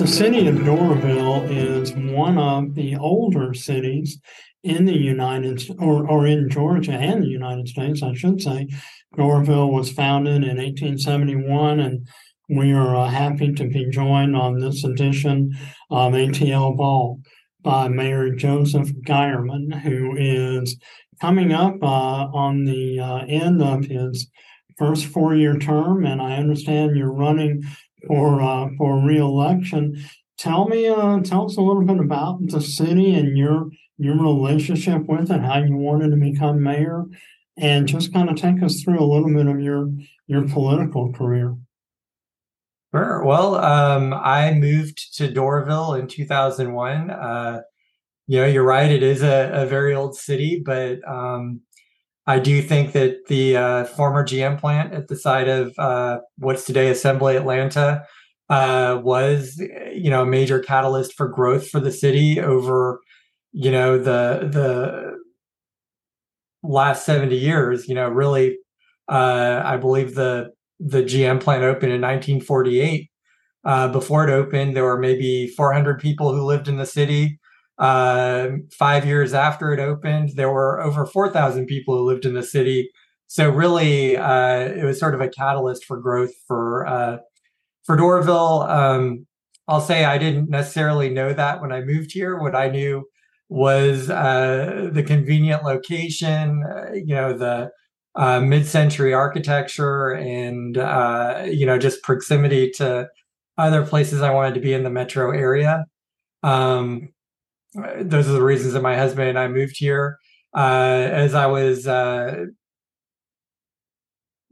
The 0.00 0.06
city 0.06 0.46
of 0.48 0.54
Doraville 0.54 1.50
is 1.50 1.92
one 1.92 2.38
of 2.38 2.74
the 2.74 2.96
older 2.96 3.52
cities 3.52 4.18
in 4.62 4.86
the 4.86 4.96
United 4.96 5.62
or, 5.78 6.08
or 6.08 6.26
in 6.26 6.48
Georgia 6.48 6.92
and 6.92 7.22
the 7.22 7.28
United 7.28 7.68
States, 7.68 8.02
I 8.02 8.14
should 8.14 8.40
say. 8.40 8.66
Doraville 9.16 9.70
was 9.70 9.92
founded 9.92 10.36
in 10.36 10.56
1871, 10.56 11.80
and 11.80 12.08
we 12.48 12.72
are 12.72 12.96
uh, 12.96 13.08
happy 13.08 13.52
to 13.52 13.68
be 13.68 13.90
joined 13.90 14.36
on 14.36 14.58
this 14.58 14.84
edition 14.84 15.52
of 15.90 16.14
ATL 16.14 16.78
Vault 16.78 17.18
by 17.62 17.88
Mayor 17.88 18.30
Joseph 18.34 18.90
Geierman, 19.06 19.80
who 19.80 20.16
is 20.16 20.76
coming 21.20 21.52
up 21.52 21.76
uh, 21.82 22.26
on 22.32 22.64
the 22.64 23.00
uh, 23.00 23.24
end 23.28 23.62
of 23.62 23.84
his 23.84 24.28
first 24.78 25.06
four-year 25.06 25.58
term, 25.58 26.06
and 26.06 26.22
I 26.22 26.36
understand 26.36 26.96
you're 26.96 27.12
running 27.12 27.62
for 28.06 28.40
uh, 28.40 28.68
for 28.78 28.98
reelection. 28.98 30.02
Tell 30.38 30.66
me, 30.68 30.88
uh, 30.88 31.20
tell 31.20 31.44
us 31.44 31.58
a 31.58 31.60
little 31.60 31.84
bit 31.84 31.98
about 31.98 32.38
the 32.46 32.62
city 32.62 33.14
and 33.14 33.36
your 33.36 33.68
your 33.98 34.16
relationship 34.16 35.02
with 35.06 35.30
it, 35.30 35.40
how 35.42 35.58
you 35.58 35.76
wanted 35.76 36.10
to 36.10 36.16
become 36.16 36.62
mayor, 36.62 37.04
and 37.58 37.86
just 37.86 38.12
kind 38.14 38.30
of 38.30 38.36
take 38.36 38.62
us 38.62 38.82
through 38.82 38.98
a 38.98 39.04
little 39.04 39.32
bit 39.32 39.46
of 39.46 39.60
your 39.60 39.90
your 40.26 40.48
political 40.48 41.12
career. 41.12 41.54
Sure. 42.94 43.24
Well, 43.24 43.54
um, 43.56 44.12
I 44.12 44.52
moved 44.54 45.16
to 45.16 45.28
Doraville 45.28 45.98
in 45.98 46.08
2001. 46.08 47.10
Uh, 47.10 47.60
you 48.26 48.40
know, 48.40 48.46
you're 48.46 48.64
right; 48.64 48.90
it 48.90 49.02
is 49.02 49.22
a, 49.22 49.50
a 49.52 49.66
very 49.66 49.94
old 49.94 50.16
city, 50.16 50.62
but 50.64 50.98
um, 51.08 51.60
I 52.26 52.38
do 52.40 52.62
think 52.62 52.92
that 52.92 53.26
the 53.28 53.56
uh, 53.56 53.84
former 53.84 54.24
GM 54.24 54.58
plant 54.60 54.94
at 54.94 55.08
the 55.08 55.16
site 55.16 55.48
of 55.48 55.74
uh, 55.78 56.20
what's 56.38 56.64
today 56.64 56.90
Assembly 56.90 57.36
Atlanta 57.36 58.04
uh, 58.50 59.00
was, 59.02 59.58
you 59.94 60.10
know, 60.10 60.22
a 60.22 60.26
major 60.26 60.60
catalyst 60.60 61.14
for 61.16 61.28
growth 61.28 61.68
for 61.70 61.80
the 61.80 61.92
city 61.92 62.40
over, 62.40 63.00
you 63.52 63.72
know, 63.72 63.98
the 63.98 64.48
the 64.52 65.16
last 66.62 67.04
70 67.04 67.36
years. 67.36 67.88
You 67.88 67.94
know, 67.94 68.08
really, 68.08 68.58
uh, 69.08 69.62
I 69.64 69.76
believe 69.76 70.14
the 70.14 70.50
the 70.80 71.02
GM 71.02 71.40
plant 71.40 71.62
opened 71.62 71.92
in 71.92 72.00
1948. 72.00 73.10
Uh, 73.62 73.88
before 73.88 74.26
it 74.26 74.32
opened, 74.32 74.74
there 74.74 74.84
were 74.84 74.98
maybe 74.98 75.46
400 75.48 76.00
people 76.00 76.32
who 76.32 76.42
lived 76.42 76.66
in 76.66 76.78
the 76.78 76.86
city. 76.86 77.38
Uh, 77.78 78.48
five 78.72 79.06
years 79.06 79.34
after 79.34 79.72
it 79.72 79.80
opened, 79.80 80.30
there 80.34 80.50
were 80.50 80.80
over 80.80 81.06
4,000 81.06 81.66
people 81.66 81.96
who 81.96 82.04
lived 82.04 82.24
in 82.24 82.34
the 82.34 82.42
city. 82.42 82.90
So 83.26 83.48
really, 83.48 84.16
uh, 84.16 84.60
it 84.60 84.84
was 84.84 84.98
sort 84.98 85.14
of 85.14 85.20
a 85.20 85.28
catalyst 85.28 85.84
for 85.84 85.98
growth 85.98 86.32
for 86.48 86.86
uh, 86.86 87.18
for 87.84 87.96
Doraville. 87.96 88.68
Um, 88.68 89.26
I'll 89.68 89.80
say 89.80 90.04
I 90.04 90.18
didn't 90.18 90.50
necessarily 90.50 91.10
know 91.10 91.32
that 91.32 91.60
when 91.60 91.70
I 91.70 91.80
moved 91.82 92.12
here. 92.12 92.38
What 92.38 92.56
I 92.56 92.68
knew 92.68 93.06
was 93.48 94.10
uh, 94.10 94.90
the 94.92 95.02
convenient 95.02 95.64
location, 95.64 96.64
uh, 96.64 96.92
you 96.92 97.14
know, 97.14 97.32
the 97.36 97.70
uh, 98.16 98.40
mid-century 98.40 99.14
architecture, 99.14 100.12
and 100.12 100.76
you 101.52 101.66
know, 101.66 101.78
just 101.78 102.02
proximity 102.02 102.70
to 102.72 103.08
other 103.58 103.84
places 103.84 104.22
I 104.22 104.32
wanted 104.32 104.54
to 104.54 104.60
be 104.60 104.72
in 104.72 104.84
the 104.84 104.90
metro 104.90 105.30
area. 105.32 105.84
Um, 106.42 107.10
those 108.00 108.28
are 108.28 108.32
the 108.32 108.42
reasons 108.42 108.72
that 108.72 108.82
my 108.82 108.96
husband 108.96 109.28
and 109.28 109.38
I 109.38 109.48
moved 109.48 109.76
here. 109.76 110.18
Uh, 110.56 111.08
as 111.12 111.34
I 111.34 111.46
was 111.46 111.86
uh, 111.86 112.46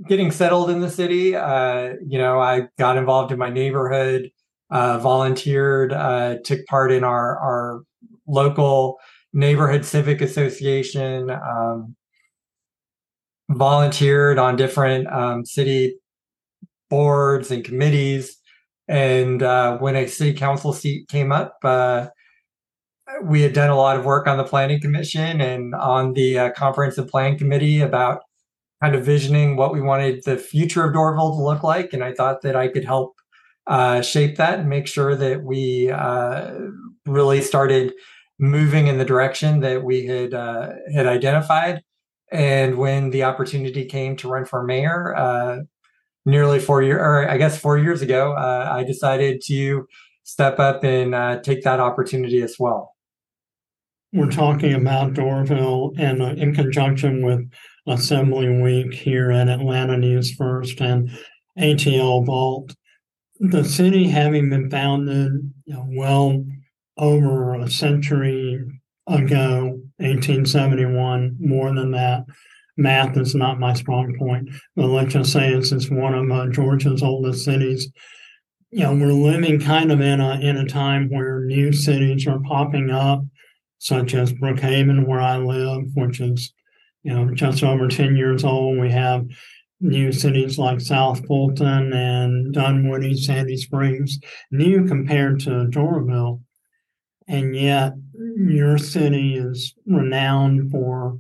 getting 0.06 0.31
settled 0.31 0.70
in 0.70 0.81
the 0.81 0.91
city, 0.91 1.34
uh, 1.34 1.95
you 2.06 2.19
know, 2.19 2.39
I 2.41 2.69
got 2.78 2.97
involved 2.97 3.33
in 3.33 3.38
my 3.38 3.50
neighborhood, 3.50 4.31
uh, 4.71 4.99
volunteered, 4.99 5.93
uh, 5.93 6.37
took 6.44 6.65
part 6.66 6.93
in 6.93 7.03
our 7.03 7.38
our 7.38 7.83
local 8.27 8.99
neighborhood 9.33 9.84
civic 9.84 10.21
association, 10.21 11.31
um, 11.31 11.97
volunteered 13.50 14.38
on 14.38 14.56
different 14.56 15.06
um, 15.09 15.44
city 15.44 15.97
boards 16.91 17.50
and 17.50 17.64
committees. 17.64 18.36
And 18.88 19.42
uh, 19.42 19.78
when 19.78 19.97
a 19.97 20.06
city 20.06 20.32
council 20.32 20.72
seat 20.72 21.09
came 21.09 21.32
up, 21.32 21.59
we 23.22 23.42
had 23.42 23.53
done 23.53 23.70
a 23.70 23.76
lot 23.76 23.97
of 23.97 24.04
work 24.04 24.26
on 24.26 24.36
the 24.36 24.44
planning 24.44 24.81
commission 24.81 25.41
and 25.41 25.75
on 25.75 26.12
the 26.14 26.38
uh, 26.38 26.50
comprehensive 26.53 27.09
plan 27.09 27.38
committee 27.38 27.81
about 27.81 28.22
kind 28.82 28.94
of 28.94 29.04
visioning 29.04 29.56
what 29.56 29.72
we 29.72 29.80
wanted 29.80 30.22
the 30.25 30.36
future 30.36 30.84
of 30.84 30.94
Doraville 30.94 31.36
to 31.36 31.42
look 31.42 31.62
like. 31.62 31.92
And 31.92 32.04
I 32.04 32.12
thought 32.12 32.42
that 32.42 32.54
I 32.54 32.69
could 32.69 32.84
help 32.84 33.15
uh, 33.66 34.03
shape 34.03 34.36
that 34.36 34.60
and 34.60 34.69
make 34.69 34.86
sure 34.86 35.16
that 35.16 35.42
we 35.42 35.91
uh, 35.91 36.53
really 37.06 37.42
started 37.42 37.92
moving 38.38 38.86
in 38.86 38.98
the 38.98 39.04
direction 39.04 39.60
that 39.60 39.82
we 39.82 40.06
had 40.06 40.32
uh, 40.32 40.70
had 40.94 41.06
identified. 41.06 41.82
And 42.31 42.77
when 42.77 43.11
the 43.11 43.25
opportunity 43.25 43.84
came 43.87 44.16
to 44.19 44.28
run 44.28 44.44
for 44.44 44.62
mayor, 44.65 45.15
uh, 45.16 45.61
nearly 46.27 46.59
four 46.59 46.83
years, 46.83 47.00
or 47.00 47.28
I 47.28 47.39
guess 47.39 47.59
four 47.59 47.78
years 47.78 48.03
ago, 48.03 48.33
uh, 48.33 48.69
I 48.71 48.84
decided 48.84 49.41
to 49.47 49.87
step 50.25 50.59
up 50.59 50.84
and 50.84 51.15
uh, 51.15 51.41
take 51.41 51.62
that 51.62 51.81
opportunity 51.81 52.43
as 52.43 52.56
well 52.59 52.94
we're 54.12 54.31
talking 54.31 54.75
about 54.75 55.12
Doraville 55.12 55.93
and 55.99 56.22
uh, 56.22 56.34
in 56.37 56.55
conjunction 56.55 57.25
with 57.25 57.41
Assembly 57.87 58.60
Week 58.60 58.95
here 58.95 59.31
at 59.31 59.49
Atlanta 59.49 59.97
News 59.97 60.34
First 60.34 60.81
and 60.81 61.10
ATL 61.59 62.25
Vault. 62.25 62.75
The 63.41 63.65
city 63.65 64.09
having 64.09 64.50
been 64.50 64.71
founded 64.71 65.33
you 65.66 65.75
know, 65.75 65.87
well 65.91 66.45
over 66.97 67.55
a 67.55 67.71
century 67.71 68.65
ago, 69.06 69.78
1871, 69.98 71.36
more 71.41 71.75
than 71.75 71.92
that. 71.92 72.25
Math 72.76 73.16
is 73.16 73.34
not 73.34 73.59
my 73.59 73.75
strong 73.75 74.14
point, 74.19 74.50
but 74.76 74.86
let's 74.86 75.12
just 75.12 75.32
say 75.32 75.53
it's, 75.53 75.91
one 75.91 76.14
of 76.14 76.31
uh, 76.31 76.47
Georgia's 76.47 77.03
oldest 77.03 77.44
cities. 77.44 77.91
You 78.70 78.84
know, 78.84 78.94
we're 78.94 79.12
living 79.12 79.60
kind 79.60 79.91
of 79.91 80.00
in 80.00 80.20
a 80.20 80.38
in 80.41 80.56
a 80.56 80.66
time 80.66 81.09
where 81.10 81.41
new 81.41 81.72
cities 81.72 82.26
are 82.26 82.38
popping 82.41 82.91
up 82.91 83.25
such 83.78 84.14
as 84.14 84.32
Brookhaven, 84.32 85.06
where 85.06 85.20
I 85.20 85.38
live, 85.38 85.84
which 85.94 86.20
is 86.20 86.53
you 87.03 87.12
know 87.12 87.34
just 87.34 87.65
over 87.65 87.88
10 87.88 88.16
years 88.16 88.44
old. 88.44 88.78
We 88.78 88.91
have 88.91 89.26
new 89.80 90.12
cities 90.12 90.59
like 90.59 90.80
South 90.80 91.25
Fulton 91.26 91.92
and 91.92 92.53
Dunwoody, 92.53 93.16
Sandy 93.16 93.56
Springs, 93.56 94.19
new 94.50 94.86
compared 94.86 95.41
to 95.41 95.66
Doraville. 95.70 96.42
And 97.28 97.54
yet, 97.54 97.92
your 98.37 98.79
city 98.79 99.37
is 99.37 99.75
renowned 99.87 100.71
for 100.71 101.19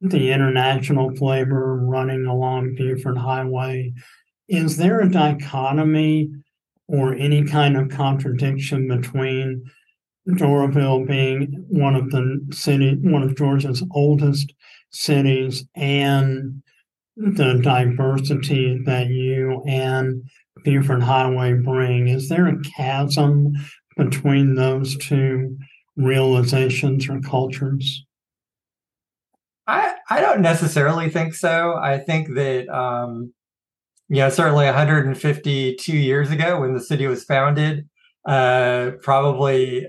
the 0.00 0.30
international 0.30 1.14
flavor 1.16 1.76
running 1.76 2.26
along 2.26 2.74
Buford 2.76 3.18
Highway. 3.18 3.92
Is 4.48 4.76
there 4.76 5.00
a 5.00 5.10
dichotomy 5.10 6.30
or 6.86 7.14
any 7.14 7.44
kind 7.44 7.76
of 7.76 7.90
contradiction 7.90 8.88
between 8.88 9.64
Doraville 10.28 11.06
being 11.06 11.64
one 11.68 11.94
of 11.94 12.10
the 12.10 12.46
city, 12.50 12.96
one 13.02 13.22
of 13.22 13.36
Georgia's 13.36 13.82
oldest 13.92 14.54
cities, 14.90 15.64
and 15.74 16.62
the 17.16 17.60
diversity 17.62 18.80
that 18.84 19.08
you 19.08 19.62
and 19.66 20.22
Buford 20.64 21.02
Highway 21.02 21.54
bring. 21.54 22.08
Is 22.08 22.28
there 22.28 22.46
a 22.46 22.60
chasm 22.62 23.54
between 23.96 24.54
those 24.54 24.96
two 24.96 25.58
realizations 25.98 27.08
or 27.08 27.20
cultures? 27.20 28.04
I, 29.66 29.94
I 30.08 30.20
don't 30.20 30.40
necessarily 30.40 31.10
think 31.10 31.34
so. 31.34 31.74
I 31.74 31.98
think 31.98 32.34
that, 32.34 32.68
um, 32.70 33.34
you 34.08 34.16
know, 34.16 34.30
certainly 34.30 34.64
152 34.64 35.96
years 35.96 36.30
ago 36.30 36.60
when 36.60 36.72
the 36.72 36.80
city 36.80 37.06
was 37.06 37.24
founded, 37.24 37.86
uh, 38.26 38.92
probably 39.02 39.86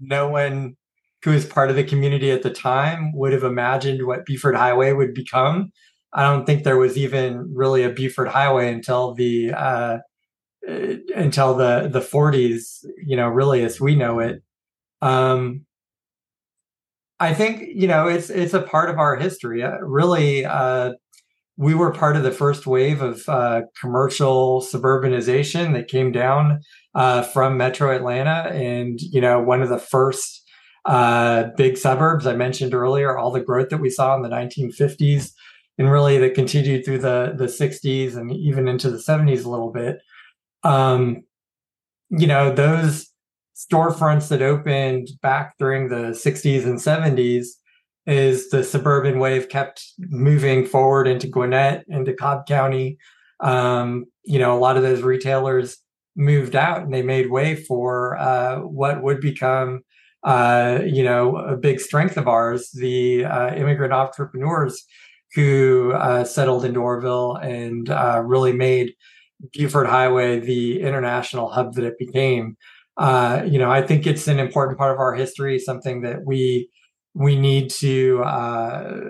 no 0.00 0.28
one 0.28 0.76
who 1.24 1.32
was 1.32 1.44
part 1.44 1.70
of 1.70 1.76
the 1.76 1.82
community 1.82 2.30
at 2.30 2.42
the 2.42 2.50
time 2.50 3.12
would 3.12 3.32
have 3.32 3.42
imagined 3.42 4.06
what 4.06 4.24
Buford 4.24 4.54
Highway 4.54 4.92
would 4.92 5.12
become. 5.12 5.72
I 6.12 6.22
don't 6.22 6.46
think 6.46 6.62
there 6.62 6.78
was 6.78 6.96
even 6.96 7.52
really 7.52 7.82
a 7.82 7.90
Buford 7.90 8.28
Highway 8.28 8.72
until 8.72 9.12
the 9.12 9.50
uh 9.52 9.98
until 10.68 11.54
the 11.54 11.88
the 11.92 12.00
40s. 12.00 12.84
You 13.04 13.16
know, 13.16 13.28
really 13.28 13.64
as 13.64 13.80
we 13.80 13.96
know 13.96 14.20
it. 14.20 14.40
Um, 15.02 15.66
I 17.18 17.32
think 17.32 17.62
you 17.74 17.88
know 17.88 18.08
it's 18.08 18.30
it's 18.30 18.54
a 18.54 18.62
part 18.62 18.90
of 18.90 18.98
our 18.98 19.16
history. 19.16 19.62
Uh, 19.62 19.78
really, 19.80 20.44
uh, 20.44 20.92
we 21.56 21.74
were 21.74 21.92
part 21.92 22.16
of 22.16 22.22
the 22.22 22.30
first 22.30 22.66
wave 22.66 23.00
of 23.00 23.26
uh, 23.28 23.62
commercial 23.80 24.60
suburbanization 24.60 25.72
that 25.72 25.88
came 25.88 26.12
down 26.12 26.60
uh, 26.94 27.22
from 27.22 27.56
Metro 27.56 27.94
Atlanta, 27.94 28.50
and 28.52 29.00
you 29.00 29.20
know 29.20 29.40
one 29.40 29.62
of 29.62 29.68
the 29.68 29.78
first 29.78 30.42
uh, 30.84 31.44
big 31.56 31.76
suburbs. 31.76 32.26
I 32.26 32.34
mentioned 32.34 32.74
earlier 32.74 33.16
all 33.16 33.30
the 33.30 33.40
growth 33.40 33.70
that 33.70 33.80
we 33.80 33.90
saw 33.90 34.14
in 34.14 34.22
the 34.22 34.28
1950s 34.28 35.32
and 35.78 35.90
really 35.90 36.18
that 36.18 36.34
continued 36.34 36.84
through 36.84 36.98
the, 36.98 37.34
the 37.36 37.44
60s 37.44 38.16
and 38.16 38.32
even 38.32 38.68
into 38.68 38.90
the 38.90 38.96
70s 38.98 39.44
a 39.44 39.50
little 39.50 39.70
bit. 39.70 40.00
Um, 40.62 41.24
you 42.08 42.26
know, 42.26 42.54
those 42.54 43.08
storefronts 43.56 44.28
that 44.28 44.42
opened 44.42 45.08
back 45.22 45.54
during 45.58 45.88
the 45.88 46.12
60s 46.12 46.64
and 46.64 46.78
70s 46.78 47.46
is 48.06 48.50
the 48.50 48.62
suburban 48.62 49.18
wave 49.18 49.48
kept 49.48 49.82
moving 49.98 50.66
forward 50.66 51.08
into 51.08 51.26
Gwinnett, 51.26 51.84
into 51.88 52.12
Cobb 52.12 52.46
County. 52.46 52.98
Um, 53.40 54.04
you 54.24 54.38
know, 54.38 54.56
a 54.56 54.60
lot 54.60 54.76
of 54.76 54.82
those 54.82 55.02
retailers 55.02 55.78
moved 56.14 56.54
out 56.54 56.82
and 56.82 56.94
they 56.94 57.02
made 57.02 57.30
way 57.30 57.56
for 57.56 58.16
uh, 58.18 58.58
what 58.58 59.02
would 59.02 59.20
become 59.20 59.82
uh, 60.26 60.80
you 60.84 61.04
know, 61.04 61.36
a 61.36 61.56
big 61.56 61.80
strength 61.80 62.16
of 62.16 62.26
ours, 62.26 62.70
the 62.70 63.24
uh, 63.24 63.54
immigrant 63.54 63.92
entrepreneurs 63.92 64.84
who 65.34 65.92
uh, 65.92 66.24
settled 66.24 66.64
in 66.64 66.74
Doraville 66.74 67.42
and 67.44 67.88
uh, 67.88 68.20
really 68.24 68.52
made 68.52 68.94
Buford 69.52 69.86
Highway 69.86 70.40
the 70.40 70.80
international 70.80 71.48
hub 71.48 71.74
that 71.74 71.84
it 71.84 71.96
became. 71.96 72.56
Uh, 72.96 73.42
you 73.46 73.58
know, 73.58 73.70
I 73.70 73.82
think 73.82 74.06
it's 74.06 74.26
an 74.28 74.38
important 74.38 74.78
part 74.78 74.92
of 74.92 74.98
our 74.98 75.14
history, 75.14 75.58
something 75.58 76.02
that 76.02 76.24
we 76.24 76.70
we 77.14 77.36
need 77.38 77.70
to 77.70 78.22
uh, 78.24 79.00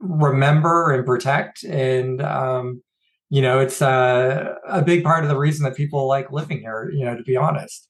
remember 0.00 0.92
and 0.92 1.04
protect. 1.06 1.64
And 1.64 2.20
um, 2.22 2.82
you 3.30 3.42
know, 3.42 3.58
it's 3.58 3.80
a 3.80 4.82
big 4.84 5.02
part 5.02 5.24
of 5.24 5.30
the 5.30 5.38
reason 5.38 5.64
that 5.64 5.76
people 5.76 6.06
like 6.06 6.30
living 6.30 6.60
here. 6.60 6.90
You 6.92 7.06
know, 7.06 7.16
to 7.16 7.22
be 7.22 7.36
honest 7.36 7.88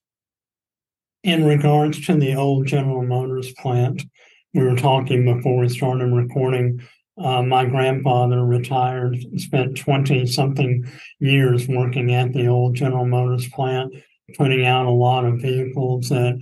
in 1.24 1.44
regards 1.44 2.04
to 2.06 2.14
the 2.14 2.34
old 2.34 2.66
General 2.66 3.02
Motors 3.02 3.52
plant, 3.54 4.04
we 4.52 4.62
were 4.62 4.76
talking 4.76 5.24
before 5.24 5.62
we 5.62 5.68
started 5.70 6.12
recording. 6.12 6.80
Uh, 7.16 7.42
my 7.42 7.64
grandfather 7.64 8.44
retired, 8.44 9.16
spent 9.36 9.76
20 9.76 10.26
something 10.26 10.84
years 11.20 11.66
working 11.66 12.12
at 12.12 12.32
the 12.32 12.46
old 12.46 12.74
General 12.74 13.06
Motors 13.06 13.48
plant, 13.48 13.94
putting 14.36 14.66
out 14.66 14.86
a 14.86 14.90
lot 14.90 15.24
of 15.24 15.40
vehicles 15.40 16.08
that 16.08 16.40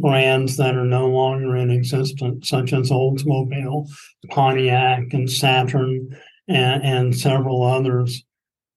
brands 0.00 0.56
that 0.56 0.76
are 0.76 0.84
no 0.84 1.08
longer 1.08 1.56
in 1.56 1.70
existence, 1.70 2.48
such 2.48 2.72
as 2.72 2.90
Oldsmobile, 2.90 3.88
Pontiac, 4.30 5.12
and 5.12 5.30
Saturn, 5.30 6.16
and, 6.48 6.82
and 6.82 7.16
several 7.16 7.62
others. 7.62 8.24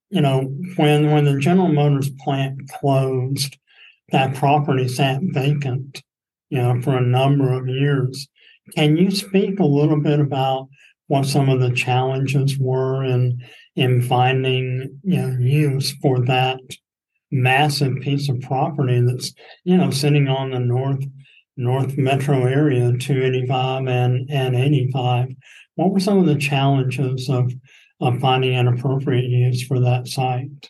You 0.10 0.22
know, 0.22 0.42
when 0.76 1.12
when 1.12 1.26
the 1.26 1.40
General 1.40 1.72
Motors 1.72 2.10
plant 2.24 2.70
closed, 2.70 3.58
that 4.12 4.36
property 4.36 4.88
sat 4.88 5.20
vacant, 5.22 6.02
you 6.50 6.60
know, 6.60 6.82
for 6.82 6.98
a 6.98 7.06
number 7.06 7.54
of 7.54 7.68
years. 7.68 8.28
Can 8.76 8.98
you 8.98 9.12
speak 9.12 9.60
a 9.60 9.66
little 9.66 10.00
bit 10.00 10.20
about 10.20 10.70
what 11.08 11.26
some 11.26 11.50
of 11.50 11.60
the 11.60 11.72
challenges 11.72 12.58
were 12.58 13.04
in 13.04 13.44
in 13.76 14.02
finding 14.02 15.00
you 15.04 15.22
know 15.22 15.38
use 15.40 15.92
for 16.02 16.20
that 16.26 16.60
massive 17.32 17.96
piece 18.02 18.30
of 18.30 18.40
property 18.42 19.02
that's 19.02 19.34
you 19.64 19.76
know 19.76 19.90
sitting 19.92 20.28
on 20.28 20.52
the 20.52 20.60
north 20.60 21.04
north 21.58 21.98
metro 21.98 22.46
area 22.46 22.92
285 22.98 23.88
and 23.88 24.30
and 24.30 24.56
85 24.56 25.30
what 25.76 25.92
were 25.92 26.00
some 26.00 26.20
of 26.20 26.26
the 26.26 26.36
challenges 26.36 27.30
of 27.30 27.52
of 28.02 28.20
finding 28.20 28.56
an 28.56 28.68
appropriate 28.68 29.26
use 29.26 29.66
for 29.66 29.80
that 29.80 30.08
site 30.08 30.70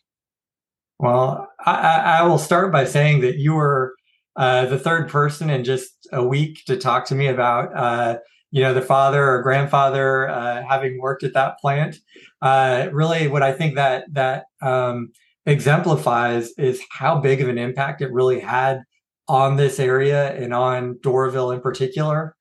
well, 0.99 1.51
I, 1.65 2.19
I 2.19 2.23
will 2.23 2.37
start 2.37 2.71
by 2.71 2.85
saying 2.85 3.21
that 3.21 3.37
you 3.37 3.53
were 3.53 3.95
uh, 4.35 4.65
the 4.65 4.79
third 4.79 5.09
person 5.09 5.49
in 5.49 5.63
just 5.63 6.07
a 6.11 6.25
week 6.25 6.63
to 6.65 6.77
talk 6.77 7.05
to 7.07 7.15
me 7.15 7.27
about, 7.27 7.75
uh, 7.75 8.17
you 8.51 8.61
know, 8.61 8.73
the 8.73 8.81
father 8.81 9.27
or 9.29 9.41
grandfather 9.41 10.29
uh, 10.29 10.63
having 10.67 10.99
worked 10.99 11.23
at 11.23 11.33
that 11.33 11.59
plant. 11.59 11.97
Uh, 12.41 12.87
really, 12.93 13.27
what 13.27 13.43
I 13.43 13.51
think 13.51 13.75
that 13.75 14.05
that 14.13 14.45
um, 14.61 15.11
exemplifies 15.45 16.51
is 16.57 16.81
how 16.91 17.19
big 17.19 17.41
of 17.41 17.49
an 17.49 17.57
impact 17.57 18.01
it 18.01 18.11
really 18.11 18.39
had 18.39 18.81
on 19.27 19.55
this 19.55 19.79
area 19.79 20.33
and 20.35 20.53
on 20.53 20.95
Doraville 21.03 21.53
in 21.53 21.61
particular. 21.61 22.35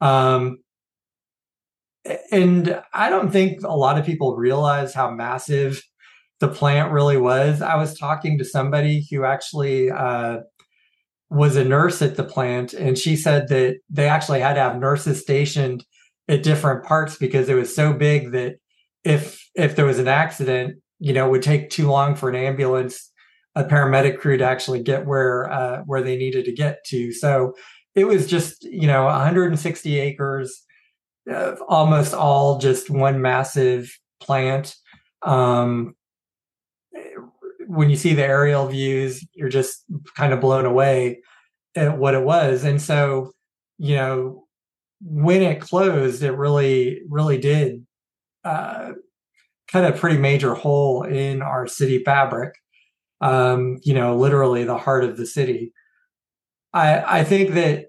Um, 0.00 0.58
and 2.30 2.80
I 2.94 3.10
don't 3.10 3.30
think 3.30 3.62
a 3.62 3.76
lot 3.76 3.98
of 3.98 4.06
people 4.06 4.36
realize 4.36 4.94
how 4.94 5.10
massive 5.10 5.82
the 6.40 6.48
plant 6.48 6.92
really 6.92 7.16
was. 7.16 7.60
I 7.60 7.76
was 7.76 7.98
talking 7.98 8.38
to 8.38 8.44
somebody 8.44 9.06
who 9.10 9.24
actually 9.24 9.90
uh, 9.90 10.38
was 11.30 11.56
a 11.56 11.64
nurse 11.64 12.00
at 12.00 12.16
the 12.16 12.24
plant, 12.24 12.72
and 12.72 12.96
she 12.96 13.16
said 13.16 13.48
that 13.48 13.78
they 13.90 14.08
actually 14.08 14.40
had 14.40 14.54
to 14.54 14.60
have 14.60 14.78
nurses 14.78 15.20
stationed 15.20 15.84
at 16.28 16.42
different 16.42 16.84
parts 16.84 17.16
because 17.16 17.48
it 17.48 17.54
was 17.54 17.74
so 17.74 17.92
big 17.92 18.32
that 18.32 18.56
if 19.04 19.48
if 19.54 19.76
there 19.76 19.86
was 19.86 19.98
an 19.98 20.08
accident, 20.08 20.76
you 20.98 21.12
know, 21.12 21.26
it 21.26 21.30
would 21.30 21.42
take 21.42 21.70
too 21.70 21.88
long 21.88 22.14
for 22.14 22.28
an 22.28 22.34
ambulance, 22.34 23.10
a 23.54 23.64
paramedic 23.64 24.18
crew 24.18 24.36
to 24.36 24.44
actually 24.44 24.82
get 24.82 25.06
where 25.06 25.50
uh, 25.50 25.82
where 25.82 26.02
they 26.02 26.16
needed 26.16 26.44
to 26.46 26.52
get 26.52 26.84
to. 26.86 27.12
So 27.12 27.54
it 27.94 28.04
was 28.04 28.26
just 28.26 28.64
you 28.64 28.86
know 28.86 29.04
160 29.04 29.98
acres, 29.98 30.62
uh, 31.30 31.56
almost 31.68 32.14
all 32.14 32.58
just 32.58 32.90
one 32.90 33.20
massive 33.20 33.96
plant. 34.20 34.74
Um, 35.22 35.94
when 37.66 37.90
you 37.90 37.96
see 37.96 38.14
the 38.14 38.24
aerial 38.24 38.66
views, 38.66 39.24
you're 39.34 39.50
just 39.50 39.84
kind 40.16 40.32
of 40.32 40.40
blown 40.40 40.64
away 40.64 41.20
at 41.76 41.98
what 41.98 42.14
it 42.14 42.24
was. 42.24 42.64
And 42.64 42.80
so, 42.80 43.32
you 43.76 43.94
know, 43.94 44.46
when 45.02 45.42
it 45.42 45.60
closed, 45.60 46.22
it 46.22 46.32
really, 46.32 47.02
really 47.08 47.38
did 47.38 47.86
uh, 48.42 48.92
cut 49.70 49.84
a 49.84 49.96
pretty 49.96 50.18
major 50.18 50.54
hole 50.54 51.02
in 51.02 51.42
our 51.42 51.66
city 51.66 52.02
fabric. 52.04 52.54
Um, 53.20 53.78
you 53.82 53.94
know, 53.94 54.16
literally 54.16 54.64
the 54.64 54.78
heart 54.78 55.04
of 55.04 55.16
the 55.16 55.26
city. 55.26 55.72
I 56.72 57.20
I 57.20 57.24
think 57.24 57.54
that 57.54 57.86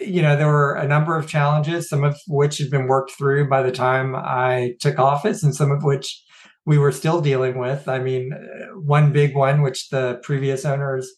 you 0.00 0.22
know 0.22 0.36
there 0.36 0.46
were 0.46 0.74
a 0.74 0.86
number 0.86 1.16
of 1.16 1.26
challenges, 1.26 1.88
some 1.88 2.04
of 2.04 2.16
which 2.26 2.58
had 2.58 2.70
been 2.70 2.86
worked 2.86 3.12
through 3.12 3.48
by 3.48 3.62
the 3.62 3.72
time 3.72 4.14
I 4.14 4.74
took 4.80 4.98
office, 4.98 5.42
and 5.42 5.54
some 5.54 5.70
of 5.70 5.82
which 5.82 6.22
we 6.68 6.76
were 6.76 6.92
still 6.92 7.22
dealing 7.22 7.58
with. 7.58 7.88
I 7.88 7.98
mean, 7.98 8.30
one 8.74 9.10
big 9.10 9.34
one, 9.34 9.62
which 9.62 9.88
the 9.88 10.20
previous 10.22 10.66
owners 10.66 11.10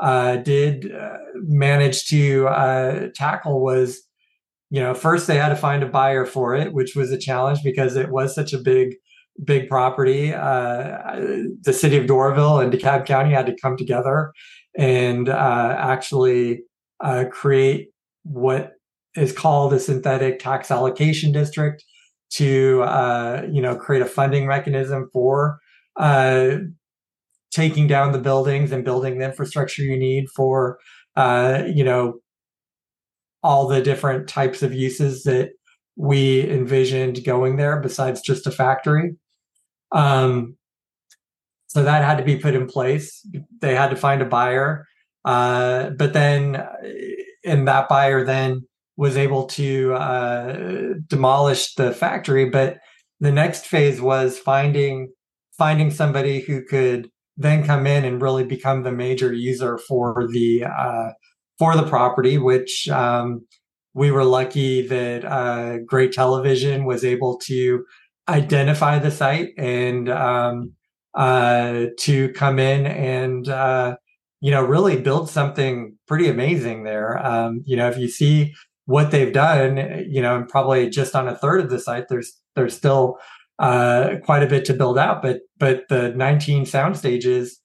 uh, 0.00 0.36
did 0.38 0.92
uh, 0.92 1.18
manage 1.34 2.06
to 2.08 2.48
uh, 2.48 3.08
tackle 3.14 3.62
was, 3.62 4.02
you 4.68 4.80
know, 4.80 4.94
first 4.94 5.26
they 5.26 5.36
had 5.36 5.50
to 5.50 5.56
find 5.56 5.84
a 5.84 5.88
buyer 5.88 6.26
for 6.26 6.56
it, 6.56 6.72
which 6.72 6.96
was 6.96 7.12
a 7.12 7.18
challenge 7.18 7.62
because 7.62 7.94
it 7.96 8.10
was 8.10 8.34
such 8.34 8.52
a 8.52 8.58
big, 8.58 8.96
big 9.44 9.68
property. 9.68 10.32
Uh, 10.32 11.16
the 11.62 11.72
city 11.72 11.96
of 11.96 12.06
Doraville 12.06 12.62
and 12.62 12.72
DeKalb 12.72 13.06
County 13.06 13.32
had 13.32 13.46
to 13.46 13.56
come 13.60 13.76
together 13.76 14.32
and 14.76 15.28
uh, 15.28 15.76
actually 15.78 16.62
uh, 17.00 17.24
create 17.30 17.88
what 18.22 18.72
is 19.16 19.32
called 19.32 19.72
a 19.72 19.80
synthetic 19.80 20.38
tax 20.38 20.70
allocation 20.70 21.32
district 21.32 21.84
to 22.30 22.82
uh, 22.82 23.46
you 23.50 23.62
know 23.62 23.76
create 23.76 24.02
a 24.02 24.06
funding 24.06 24.46
mechanism 24.46 25.08
for 25.12 25.58
uh, 25.96 26.56
taking 27.50 27.86
down 27.86 28.12
the 28.12 28.18
buildings 28.18 28.72
and 28.72 28.84
building 28.84 29.18
the 29.18 29.24
infrastructure 29.24 29.82
you 29.82 29.96
need 29.96 30.28
for 30.34 30.78
uh, 31.16 31.62
you 31.66 31.84
know 31.84 32.20
all 33.42 33.68
the 33.68 33.80
different 33.80 34.28
types 34.28 34.62
of 34.62 34.74
uses 34.74 35.22
that 35.22 35.50
we 35.96 36.48
envisioned 36.50 37.24
going 37.24 37.56
there 37.56 37.80
besides 37.80 38.20
just 38.20 38.46
a 38.46 38.50
factory 38.50 39.16
um, 39.92 40.56
so 41.66 41.82
that 41.82 42.04
had 42.04 42.18
to 42.18 42.24
be 42.24 42.36
put 42.36 42.54
in 42.54 42.66
place 42.66 43.26
they 43.60 43.74
had 43.74 43.90
to 43.90 43.96
find 43.96 44.22
a 44.22 44.26
buyer 44.26 44.86
uh, 45.24 45.90
but 45.90 46.12
then 46.12 46.64
and 47.44 47.66
that 47.68 47.88
buyer 47.88 48.24
then 48.24 48.66
was 48.96 49.16
able 49.16 49.44
to 49.44 49.94
uh, 49.94 50.94
demolish 51.06 51.74
the 51.74 51.92
factory. 51.92 52.48
But 52.48 52.78
the 53.20 53.32
next 53.32 53.66
phase 53.66 54.00
was 54.00 54.38
finding 54.38 55.12
finding 55.56 55.90
somebody 55.90 56.40
who 56.40 56.62
could 56.64 57.10
then 57.38 57.64
come 57.64 57.86
in 57.86 58.04
and 58.04 58.20
really 58.20 58.44
become 58.44 58.82
the 58.82 58.92
major 58.92 59.32
user 59.32 59.78
for 59.78 60.28
the 60.30 60.64
uh, 60.64 61.10
for 61.58 61.76
the 61.76 61.86
property, 61.86 62.38
which 62.38 62.88
um, 62.88 63.46
we 63.94 64.10
were 64.10 64.24
lucky 64.24 64.86
that 64.86 65.24
uh, 65.24 65.78
Gray 65.86 66.08
Television 66.08 66.84
was 66.84 67.04
able 67.04 67.38
to 67.38 67.84
identify 68.28 68.98
the 68.98 69.10
site 69.10 69.50
and 69.58 70.08
um, 70.08 70.72
uh, 71.14 71.86
to 72.00 72.32
come 72.32 72.58
in 72.58 72.86
and 72.86 73.48
uh, 73.48 73.96
you 74.40 74.50
know 74.50 74.62
really 74.64 75.00
build 75.00 75.30
something 75.30 75.96
pretty 76.06 76.28
amazing 76.28 76.84
there. 76.84 77.24
Um, 77.24 77.62
you 77.66 77.76
know, 77.76 77.88
if 77.88 77.98
you 77.98 78.08
see 78.08 78.54
what 78.86 79.10
they've 79.10 79.32
done, 79.32 80.04
you 80.08 80.22
know, 80.22 80.36
and 80.36 80.48
probably 80.48 80.88
just 80.90 81.14
on 81.14 81.28
a 81.28 81.36
third 81.36 81.60
of 81.60 81.70
the 81.70 81.78
site, 81.78 82.08
there's 82.08 82.36
there's 82.54 82.76
still 82.76 83.18
uh, 83.58 84.16
quite 84.24 84.42
a 84.42 84.46
bit 84.46 84.64
to 84.66 84.74
build 84.74 84.98
out. 84.98 85.22
But 85.22 85.40
but 85.58 85.84
the 85.88 86.10
19 86.10 86.66
sound 86.66 86.96
stages, 86.96 87.60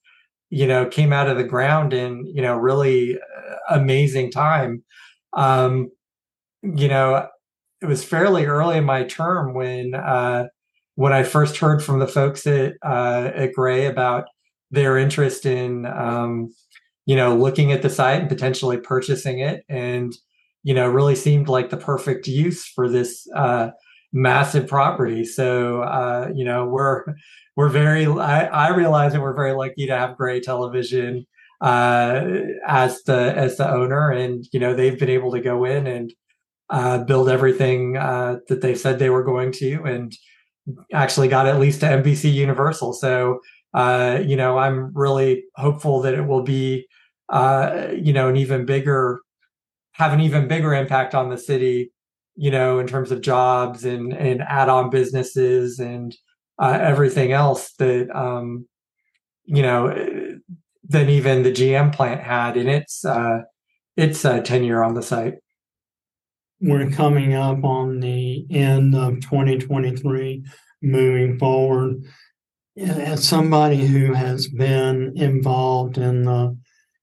you 0.50 0.66
know, 0.66 0.86
came 0.86 1.12
out 1.12 1.28
of 1.28 1.36
the 1.36 1.44
ground 1.44 1.92
in 1.92 2.24
you 2.26 2.42
know 2.42 2.56
really 2.56 3.16
uh, 3.16 3.54
amazing 3.70 4.30
time. 4.30 4.84
um, 5.34 5.90
you 6.62 6.88
know, 6.88 7.26
it 7.82 7.86
was 7.86 8.04
fairly 8.04 8.46
early 8.46 8.78
in 8.78 8.84
my 8.84 9.02
term 9.02 9.54
when 9.54 9.94
uh, 9.94 10.46
when 10.94 11.12
I 11.12 11.22
first 11.24 11.56
heard 11.56 11.82
from 11.82 11.98
the 11.98 12.06
folks 12.06 12.46
at 12.46 12.74
uh, 12.84 13.30
at 13.34 13.52
Gray 13.52 13.86
about 13.86 14.26
their 14.70 14.96
interest 14.96 15.46
in 15.46 15.84
um, 15.86 16.54
you 17.06 17.16
know 17.16 17.36
looking 17.36 17.72
at 17.72 17.82
the 17.82 17.90
site 17.90 18.20
and 18.20 18.28
potentially 18.28 18.78
purchasing 18.78 19.40
it, 19.40 19.64
and 19.68 20.12
you 20.62 20.74
know 20.74 20.88
really 20.88 21.16
seemed 21.16 21.48
like 21.48 21.70
the 21.70 21.76
perfect 21.76 22.28
use 22.28 22.66
for 22.66 22.88
this 22.88 23.26
uh, 23.34 23.70
massive 24.12 24.68
property. 24.68 25.24
So 25.24 25.82
uh, 25.82 26.30
you 26.34 26.44
know 26.44 26.66
we're 26.66 27.04
we're 27.56 27.68
very 27.68 28.06
I, 28.06 28.44
I 28.46 28.68
realize 28.68 29.12
that 29.12 29.20
we're 29.20 29.34
very 29.34 29.52
lucky 29.52 29.86
to 29.86 29.98
have 29.98 30.16
Gray 30.16 30.40
Television 30.40 31.26
uh, 31.60 32.24
as 32.66 33.02
the 33.04 33.34
as 33.36 33.56
the 33.56 33.68
owner, 33.68 34.10
and 34.10 34.46
you 34.52 34.60
know 34.60 34.74
they've 34.74 34.98
been 34.98 35.10
able 35.10 35.32
to 35.32 35.40
go 35.40 35.64
in 35.64 35.86
and 35.86 36.12
uh, 36.72 37.04
build 37.04 37.28
everything 37.28 37.96
uh, 37.96 38.38
that 38.48 38.62
they 38.62 38.74
said 38.74 38.98
they 38.98 39.10
were 39.10 39.22
going 39.22 39.52
to, 39.52 39.82
and 39.84 40.12
actually 40.92 41.28
got 41.28 41.46
at 41.46 41.60
least 41.60 41.80
to 41.80 41.86
NBC 41.86 42.32
Universal. 42.32 42.94
So 42.94 43.40
uh, 43.74 44.20
you 44.24 44.36
know 44.36 44.58
I'm 44.58 44.92
really 44.94 45.44
hopeful 45.56 46.00
that 46.02 46.14
it 46.14 46.26
will 46.26 46.42
be 46.42 46.86
uh, 47.28 47.88
you 47.94 48.12
know 48.12 48.28
an 48.28 48.36
even 48.36 48.64
bigger 48.66 49.20
have 49.92 50.12
an 50.12 50.20
even 50.20 50.48
bigger 50.48 50.74
impact 50.74 51.14
on 51.14 51.28
the 51.28 51.38
city 51.38 51.92
you 52.34 52.50
know 52.50 52.78
in 52.78 52.86
terms 52.86 53.10
of 53.12 53.20
jobs 53.20 53.84
and 53.84 54.12
and 54.12 54.42
add-on 54.42 54.88
businesses 54.90 55.78
and 55.78 56.16
uh, 56.58 56.78
everything 56.80 57.32
else 57.32 57.72
that 57.74 58.08
um, 58.16 58.66
you 59.44 59.62
know 59.62 60.38
than 60.84 61.08
even 61.08 61.42
the 61.42 61.52
GM 61.52 61.94
plant 61.94 62.22
had 62.22 62.56
in 62.56 62.68
its 62.68 63.04
uh, 63.04 63.40
its 63.96 64.24
uh, 64.24 64.40
tenure 64.40 64.82
on 64.82 64.94
the 64.94 65.02
site. 65.02 65.34
We're 66.64 66.90
coming 66.90 67.34
up 67.34 67.64
on 67.64 67.98
the 67.98 68.46
end 68.48 68.94
of 68.94 69.20
2023, 69.20 70.44
moving 70.80 71.36
forward. 71.36 72.04
As 72.78 73.26
somebody 73.26 73.84
who 73.84 74.12
has 74.12 74.46
been 74.46 75.12
involved 75.16 75.98
in 75.98 76.22
the 76.22 76.56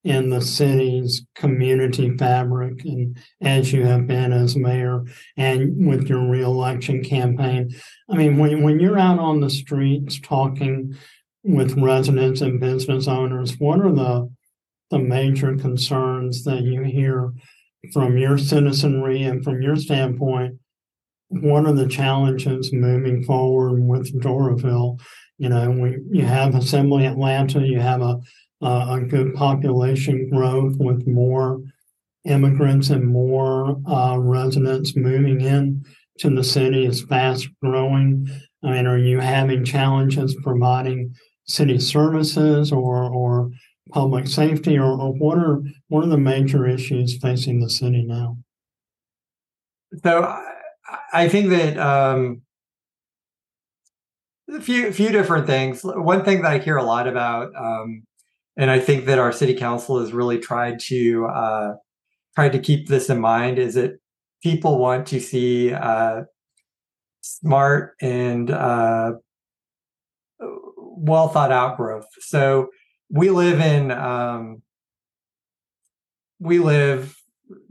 in 0.05 0.29
the 0.29 0.39
city's 0.39 1.25
community 1.35 2.15
fabric, 2.15 2.85
and 2.85 3.17
as 3.41 3.73
you 3.73 3.85
have 3.85 4.07
been 4.07 4.31
as 4.31 4.55
mayor, 4.55 5.03
and 5.35 5.85
with 5.85 6.07
your 6.07 6.25
reelection 6.25 7.03
campaign, 7.03 7.69
I 8.09 8.15
mean, 8.15 8.37
when 8.37 8.63
when 8.63 8.79
you're 8.79 8.97
out 8.97 9.19
on 9.19 9.41
the 9.41 9.49
streets 9.49 10.21
talking 10.21 10.95
with 11.43 11.77
residents 11.77 12.39
and 12.39 12.61
business 12.61 13.09
owners, 13.09 13.59
what 13.59 13.81
are 13.81 13.91
the 13.91 14.31
the 14.89 14.99
major 14.99 15.57
concerns 15.57 16.45
that 16.45 16.61
you 16.61 16.83
hear 16.83 17.33
from 17.93 18.17
your 18.17 18.37
citizenry 18.37 19.23
and 19.23 19.43
from 19.43 19.61
your 19.61 19.75
standpoint? 19.75 20.59
What 21.29 21.65
are 21.65 21.73
the 21.73 21.87
challenges 21.87 22.73
moving 22.73 23.23
forward 23.23 23.81
with 23.81 24.19
Doraville? 24.19 24.99
You 25.37 25.49
know, 25.49 25.69
we 25.71 25.97
you 26.11 26.25
have 26.25 26.55
Assembly 26.55 27.05
Atlanta, 27.05 27.61
you 27.61 27.79
have 27.79 28.01
a 28.01 28.19
a, 28.61 28.99
good 29.07 29.33
population 29.35 30.29
growth 30.29 30.75
with 30.79 31.07
more 31.07 31.61
immigrants 32.25 32.89
and 32.89 33.07
more 33.07 33.77
uh, 33.87 34.17
residents 34.17 34.95
moving 34.95 35.41
in 35.41 35.85
to 36.19 36.29
the 36.29 36.43
city 36.43 36.85
is 36.85 37.03
fast 37.03 37.47
growing. 37.63 38.27
I 38.63 38.71
mean, 38.71 38.87
are 38.87 38.97
you 38.97 39.19
having 39.19 39.63
challenges 39.63 40.35
providing 40.43 41.15
city 41.45 41.79
services 41.79 42.71
or 42.71 43.05
or 43.11 43.51
public 43.89 44.27
safety 44.27 44.77
or, 44.77 44.91
or 44.91 45.13
what 45.13 45.37
are 45.37 45.61
what 45.87 46.03
are 46.03 46.09
the 46.09 46.17
major 46.17 46.67
issues 46.67 47.17
facing 47.17 47.59
the 47.59 47.69
city 47.69 48.03
now? 48.03 48.37
So 50.03 50.35
I 51.13 51.27
think 51.27 51.49
that 51.49 51.77
um, 51.77 52.41
a 54.49 54.61
few 54.61 54.91
few 54.91 55.09
different 55.09 55.47
things. 55.47 55.81
One 55.83 56.23
thing 56.23 56.41
that 56.41 56.51
I 56.51 56.57
hear 56.59 56.77
a 56.77 56.83
lot 56.83 57.07
about, 57.07 57.55
um, 57.55 58.03
and 58.57 58.69
I 58.69 58.79
think 58.79 59.05
that 59.05 59.19
our 59.19 59.31
city 59.31 59.53
council 59.53 59.99
has 59.99 60.13
really 60.13 60.39
tried 60.39 60.79
to 60.81 61.25
uh, 61.27 61.73
tried 62.35 62.53
to 62.53 62.59
keep 62.59 62.87
this 62.87 63.09
in 63.09 63.19
mind, 63.19 63.59
is 63.59 63.75
that 63.75 63.99
people 64.41 64.77
want 64.77 65.07
to 65.07 65.19
see 65.19 65.73
uh, 65.73 66.23
smart 67.21 67.95
and 68.01 68.49
uh, 68.51 69.13
well 70.39 71.29
thought 71.29 71.51
out 71.51 71.77
growth. 71.77 72.07
So 72.19 72.69
we 73.09 73.29
live 73.29 73.59
in 73.59 73.91
um, 73.91 74.61
we 76.39 76.59
live 76.59 77.15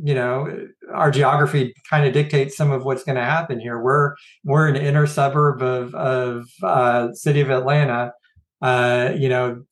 you 0.02 0.14
know 0.14 0.68
our 0.92 1.10
geography 1.10 1.74
kind 1.88 2.06
of 2.06 2.12
dictates 2.12 2.56
some 2.56 2.70
of 2.70 2.84
what's 2.84 3.04
going 3.04 3.16
to 3.16 3.24
happen 3.24 3.60
here. 3.60 3.80
We're 3.80 4.14
we're 4.44 4.68
an 4.68 4.76
inner 4.76 5.06
suburb 5.06 5.62
of 5.62 5.94
of 5.94 6.46
uh, 6.62 7.12
city 7.12 7.40
of 7.40 7.50
atlanta. 7.50 8.12
Uh, 8.60 9.12
you 9.16 9.28
know 9.28 9.62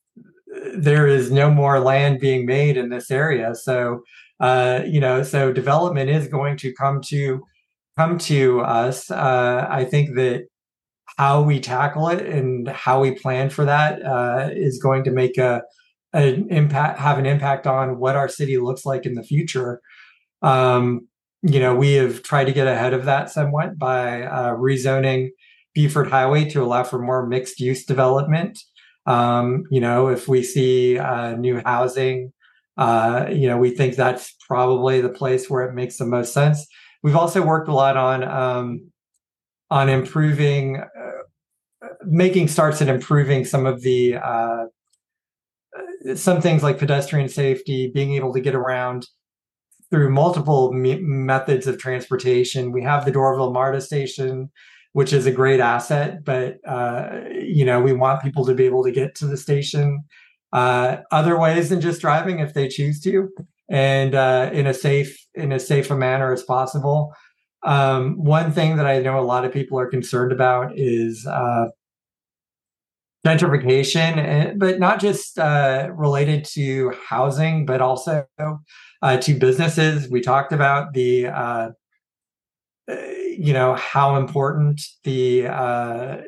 there 0.74 1.06
is 1.06 1.30
no 1.30 1.50
more 1.50 1.80
land 1.80 2.20
being 2.20 2.46
made 2.46 2.76
in 2.76 2.88
this 2.88 3.10
area. 3.10 3.54
So 3.54 4.02
uh, 4.40 4.82
you 4.86 5.00
know 5.00 5.22
so 5.22 5.52
development 5.52 6.10
is 6.10 6.28
going 6.28 6.56
to 6.58 6.72
come 6.74 7.00
to 7.02 7.44
come 7.96 8.18
to 8.18 8.60
us. 8.60 9.10
Uh, 9.10 9.66
i 9.70 9.84
think 9.84 10.14
that 10.16 10.46
how 11.16 11.42
we 11.42 11.60
tackle 11.60 12.08
it 12.08 12.26
and 12.26 12.68
how 12.68 13.00
we 13.00 13.12
plan 13.12 13.50
for 13.50 13.64
that 13.64 14.04
uh, 14.04 14.50
is 14.52 14.78
going 14.82 15.04
to 15.04 15.10
make 15.10 15.38
a 15.38 15.62
an 16.12 16.46
impact 16.50 16.98
have 16.98 17.18
an 17.18 17.26
impact 17.26 17.66
on 17.66 17.98
what 17.98 18.16
our 18.16 18.28
city 18.28 18.58
looks 18.58 18.86
like 18.86 19.04
in 19.04 19.14
the 19.14 19.22
future 19.22 19.80
um, 20.42 21.06
you 21.42 21.60
know 21.60 21.74
we 21.74 21.94
have 21.94 22.22
tried 22.22 22.44
to 22.44 22.52
get 22.52 22.66
ahead 22.66 22.94
of 22.94 23.04
that 23.04 23.30
somewhat 23.30 23.78
by 23.78 24.22
uh, 24.22 24.54
rezoning 24.54 25.30
Buford 25.76 26.08
Highway 26.08 26.48
to 26.50 26.62
allow 26.62 26.84
for 26.84 26.98
more 26.98 27.26
mixed 27.26 27.60
use 27.60 27.84
development. 27.84 28.58
Um, 29.04 29.64
you 29.70 29.78
know, 29.78 30.08
if 30.08 30.26
we 30.26 30.42
see 30.42 30.98
uh, 30.98 31.36
new 31.36 31.60
housing, 31.66 32.32
uh, 32.78 33.26
you 33.30 33.46
know, 33.46 33.58
we 33.58 33.70
think 33.70 33.94
that's 33.94 34.34
probably 34.48 35.02
the 35.02 35.10
place 35.10 35.50
where 35.50 35.68
it 35.68 35.74
makes 35.74 35.98
the 35.98 36.06
most 36.06 36.32
sense. 36.32 36.66
We've 37.02 37.14
also 37.14 37.42
worked 37.42 37.68
a 37.68 37.74
lot 37.74 37.98
on 37.98 38.24
um, 38.24 38.90
on 39.70 39.88
improving, 39.88 40.78
uh, 40.78 41.88
making 42.04 42.48
starts 42.48 42.80
at 42.82 42.88
improving 42.88 43.44
some 43.44 43.66
of 43.66 43.82
the 43.82 44.16
uh, 44.16 44.66
some 46.14 46.40
things 46.40 46.62
like 46.62 46.78
pedestrian 46.78 47.28
safety, 47.28 47.90
being 47.92 48.14
able 48.14 48.32
to 48.32 48.40
get 48.40 48.54
around 48.54 49.06
through 49.90 50.10
multiple 50.10 50.72
me- 50.72 51.00
methods 51.00 51.66
of 51.66 51.78
transportation. 51.78 52.72
We 52.72 52.82
have 52.82 53.04
the 53.04 53.12
Doraville 53.12 53.52
MARTA 53.52 53.80
station, 53.80 54.50
which 54.92 55.12
is 55.12 55.26
a 55.26 55.32
great 55.32 55.60
asset, 55.60 56.24
but 56.24 56.58
uh, 56.66 57.20
you 57.30 57.64
know 57.64 57.80
we 57.80 57.92
want 57.92 58.22
people 58.22 58.44
to 58.46 58.54
be 58.54 58.66
able 58.66 58.84
to 58.84 58.92
get 58.92 59.14
to 59.16 59.26
the 59.26 59.36
station 59.36 60.04
uh, 60.52 60.98
other 61.10 61.38
ways 61.38 61.68
than 61.68 61.80
just 61.80 62.00
driving 62.00 62.38
if 62.38 62.54
they 62.54 62.68
choose 62.68 63.00
to, 63.00 63.28
and 63.68 64.14
uh, 64.14 64.50
in 64.52 64.66
a 64.66 64.74
safe 64.74 65.26
in 65.34 65.52
as 65.52 65.66
safe 65.66 65.90
a 65.90 65.96
manner 65.96 66.32
as 66.32 66.42
possible. 66.42 67.12
Um, 67.66 68.14
one 68.16 68.52
thing 68.52 68.76
that 68.76 68.86
I 68.86 69.00
know 69.00 69.18
a 69.18 69.26
lot 69.26 69.44
of 69.44 69.52
people 69.52 69.78
are 69.78 69.88
concerned 69.88 70.30
about 70.30 70.78
is 70.78 71.26
uh, 71.26 71.66
gentrification, 73.26 74.18
eh, 74.18 74.52
but 74.56 74.78
not 74.78 75.00
just 75.00 75.36
uh, 75.38 75.90
related 75.92 76.44
to 76.44 76.92
housing, 77.08 77.66
but 77.66 77.80
also 77.80 78.24
uh, 79.02 79.16
to 79.18 79.34
businesses. 79.34 80.08
We 80.08 80.20
talked 80.20 80.52
about 80.52 80.92
the, 80.94 81.26
uh, 81.26 81.70
eh, 82.88 83.34
you 83.36 83.52
know, 83.52 83.74
how 83.74 84.16
important 84.16 84.80
the 85.02 85.48
uh, 85.48 86.18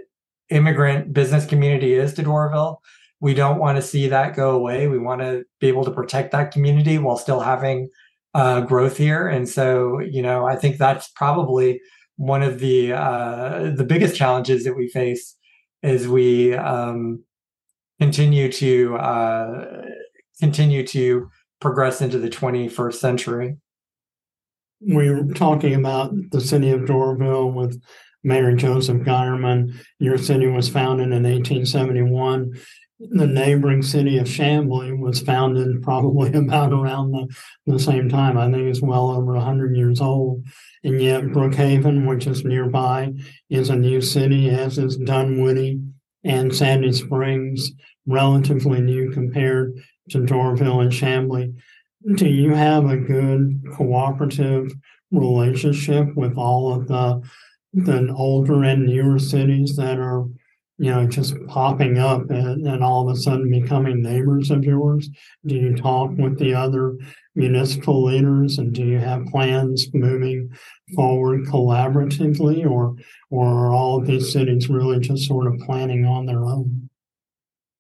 immigrant 0.51 1.13
business 1.13 1.47
community 1.47 1.95
is 1.95 2.15
to 2.15 2.25
Doraville. 2.25 2.79
We 3.21 3.33
don't 3.33 3.59
want 3.59 3.77
to 3.77 3.83
see 3.83 4.09
that 4.09 4.35
go 4.35 4.51
away. 4.51 4.89
We 4.89 4.99
want 4.99 5.21
to 5.21 5.45
be 5.61 5.69
able 5.69 5.85
to 5.85 5.93
protect 5.93 6.33
that 6.33 6.51
community 6.51 6.99
while 6.99 7.17
still 7.17 7.41
having 7.41 7.91
uh, 8.39 8.61
growth 8.61 8.97
here. 8.97 9.27
And 9.27 9.49
so, 9.49 9.99
you 9.99 10.23
know, 10.23 10.47
I 10.47 10.55
think 10.55 10.79
that's 10.79 11.09
probably 11.09 11.81
one 12.19 12.45
of 12.45 12.61
the 12.61 12.93
uh, 12.93 13.73
the 13.75 13.85
biggest 13.85 14.15
challenges 14.15 14.63
that 14.63 14.77
we 14.77 14.89
face 14.89 15.35
as 15.83 16.07
we 16.07 16.55
um, 16.55 17.25
continue 18.01 18.51
to 18.53 18.97
uh, 18.97 19.83
continue 20.39 20.87
to 20.87 21.29
progress 21.61 22.01
into 22.01 22.19
the 22.19 22.31
21st 22.31 22.95
century. 22.95 23.57
We 24.81 25.11
were 25.11 25.25
talking 25.35 25.75
about 25.75 26.13
the 26.31 26.41
city 26.41 26.71
of 26.71 26.83
Doraville 26.83 27.53
with 27.53 27.83
Mayor 28.23 28.55
Joseph 28.55 28.99
Geierman. 28.99 29.75
Your 29.99 30.17
city 30.17 30.47
was 30.47 30.69
founded 30.69 31.07
in 31.07 31.25
1871 31.25 32.53
the 33.01 33.27
neighboring 33.27 33.83
city 33.83 34.19
of 34.19 34.27
Chamblee 34.27 34.99
was 34.99 35.21
founded 35.21 35.83
probably 35.83 36.33
about 36.35 36.73
around 36.73 37.13
the, 37.13 37.29
the 37.67 37.79
same 37.79 38.09
time. 38.09 38.37
I 38.37 38.51
think 38.51 38.69
it's 38.69 38.83
well 38.83 39.11
over 39.11 39.35
100 39.35 39.77
years 39.77 40.01
old. 40.01 40.45
And 40.85 41.01
yet, 41.01 41.23
Brookhaven, 41.25 42.07
which 42.07 42.27
is 42.27 42.45
nearby, 42.45 43.13
is 43.51 43.71
a 43.71 43.77
new 43.77 44.01
city, 44.01 44.51
as 44.51 44.79
is 44.79 44.97
Dunwoody 44.97 45.81
and 46.25 46.55
Sandy 46.55 46.93
Springs, 46.93 47.73
relatively 48.07 48.81
new 48.81 49.11
compared 49.13 49.79
to 50.11 50.19
Doraville 50.19 50.83
and 50.83 50.93
Chamblee. 50.93 51.55
do 52.17 52.29
you 52.29 52.55
have 52.55 52.87
a 52.87 52.97
good 52.97 53.63
cooperative 53.75 54.73
relationship 55.11 56.15
with 56.17 56.37
all 56.37 56.75
of 56.75 56.89
the 56.89 57.23
the 57.75 58.13
older 58.15 58.65
and 58.65 58.87
newer 58.87 59.19
cities 59.19 59.77
that 59.77 59.99
are 59.99 60.25
you 60.79 60.91
know 60.91 61.07
just 61.07 61.35
popping 61.47 61.99
up 61.99 62.31
and, 62.31 62.67
and 62.67 62.83
all 62.83 63.09
of 63.09 63.15
a 63.15 63.21
sudden 63.21 63.51
becoming 63.51 64.03
neighbors 64.03 64.51
of 64.51 64.65
yours 64.65 65.09
do 65.47 65.55
you 65.55 65.77
talk 65.77 66.11
with 66.17 66.39
the 66.39 66.55
other 66.55 66.97
municipal 67.35 68.05
leaders 68.05 68.59
and 68.59 68.73
do 68.73 68.85
you 68.85 68.99
have 68.99 69.27
plans 69.27 69.89
moving 69.93 70.51
forward 70.95 71.45
collaboratively 71.47 72.69
or 72.69 72.95
or 73.31 73.47
are 73.47 73.75
all 73.75 74.01
these 74.01 74.33
cities 74.33 74.69
really 74.69 74.99
just 74.99 75.27
sort 75.27 75.47
of 75.47 75.59
planning 75.61 76.05
on 76.05 76.27
their 76.27 76.45
own 76.45 76.89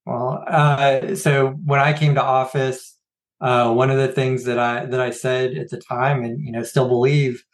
well 0.04 0.44
uh, 0.46 1.14
so 1.14 1.50
when 1.64 1.80
i 1.80 1.92
came 1.92 2.14
to 2.14 2.22
office 2.22 2.98
uh, 3.40 3.72
one 3.72 3.90
of 3.90 3.98
the 3.98 4.08
things 4.08 4.44
that 4.44 4.58
I 4.58 4.84
that 4.86 5.00
I 5.00 5.10
said 5.10 5.56
at 5.56 5.70
the 5.70 5.78
time, 5.78 6.24
and 6.24 6.44
you 6.44 6.52
know, 6.52 6.62
still 6.62 6.88
believe, 6.88 7.44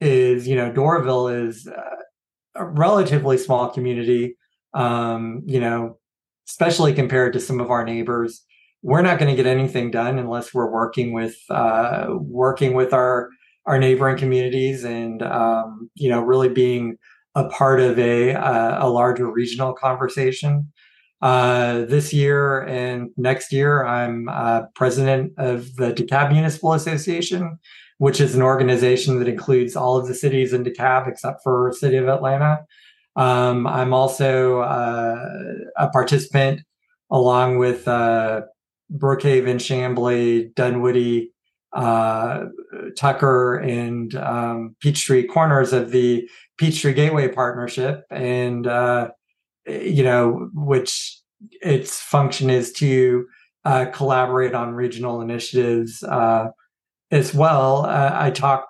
is 0.00 0.48
you 0.48 0.56
know, 0.56 0.70
Doraville 0.70 1.48
is 1.48 1.66
uh, 1.66 1.96
a 2.54 2.64
relatively 2.64 3.36
small 3.36 3.70
community. 3.70 4.36
Um, 4.76 5.42
you 5.46 5.58
know, 5.58 5.98
especially 6.48 6.94
compared 6.94 7.32
to 7.32 7.40
some 7.40 7.60
of 7.60 7.70
our 7.70 7.84
neighbors, 7.84 8.44
we're 8.82 9.02
not 9.02 9.18
going 9.18 9.34
to 9.34 9.42
get 9.42 9.50
anything 9.50 9.90
done 9.90 10.18
unless 10.18 10.54
we're 10.54 10.70
working 10.70 11.12
with 11.12 11.36
uh, 11.50 12.06
working 12.10 12.74
with 12.74 12.92
our 12.92 13.30
our 13.66 13.78
neighboring 13.78 14.16
communities, 14.16 14.84
and 14.84 15.22
um, 15.22 15.90
you 15.94 16.08
know, 16.08 16.20
really 16.20 16.48
being 16.48 16.96
a 17.34 17.48
part 17.48 17.80
of 17.80 17.98
a 17.98 18.34
uh, 18.34 18.86
a 18.86 18.88
larger 18.88 19.30
regional 19.30 19.72
conversation. 19.72 20.72
Uh, 21.22 21.86
this 21.86 22.12
year 22.12 22.60
and 22.64 23.10
next 23.16 23.52
year, 23.52 23.84
I'm 23.84 24.28
uh, 24.28 24.62
president 24.74 25.32
of 25.38 25.74
the 25.76 25.92
DeKalb 25.92 26.30
Municipal 26.30 26.74
Association, 26.74 27.58
which 27.98 28.20
is 28.20 28.34
an 28.34 28.42
organization 28.42 29.18
that 29.18 29.28
includes 29.28 29.74
all 29.74 29.96
of 29.96 30.06
the 30.06 30.14
cities 30.14 30.52
in 30.52 30.62
DeKalb 30.62 31.08
except 31.08 31.42
for 31.42 31.72
City 31.72 31.96
of 31.96 32.08
Atlanta. 32.08 32.60
Um, 33.16 33.66
I'm 33.66 33.92
also 33.94 34.60
uh, 34.60 35.26
a 35.76 35.88
participant 35.88 36.60
along 37.10 37.58
with 37.58 37.88
uh, 37.88 38.42
Brookhaven, 38.92 39.56
Chamblee, 39.56 40.54
Dunwoody, 40.54 41.30
uh, 41.72 42.44
Tucker, 42.96 43.56
and 43.56 44.14
um, 44.16 44.76
Peachtree 44.80 45.26
Corners 45.26 45.72
of 45.72 45.90
the 45.90 46.28
Peachtree 46.58 46.94
Gateway 46.94 47.28
Partnership. 47.28 48.04
And 48.10 48.66
uh, 48.66 49.10
you 49.66 50.02
know, 50.02 50.50
which 50.54 51.20
its 51.62 52.00
function 52.00 52.50
is 52.50 52.72
to 52.74 53.26
uh, 53.64 53.86
collaborate 53.86 54.54
on 54.54 54.74
regional 54.74 55.20
initiatives 55.20 56.02
uh, 56.02 56.48
as 57.10 57.34
well. 57.34 57.84
Uh, 57.84 58.10
I 58.14 58.30
talk 58.30 58.68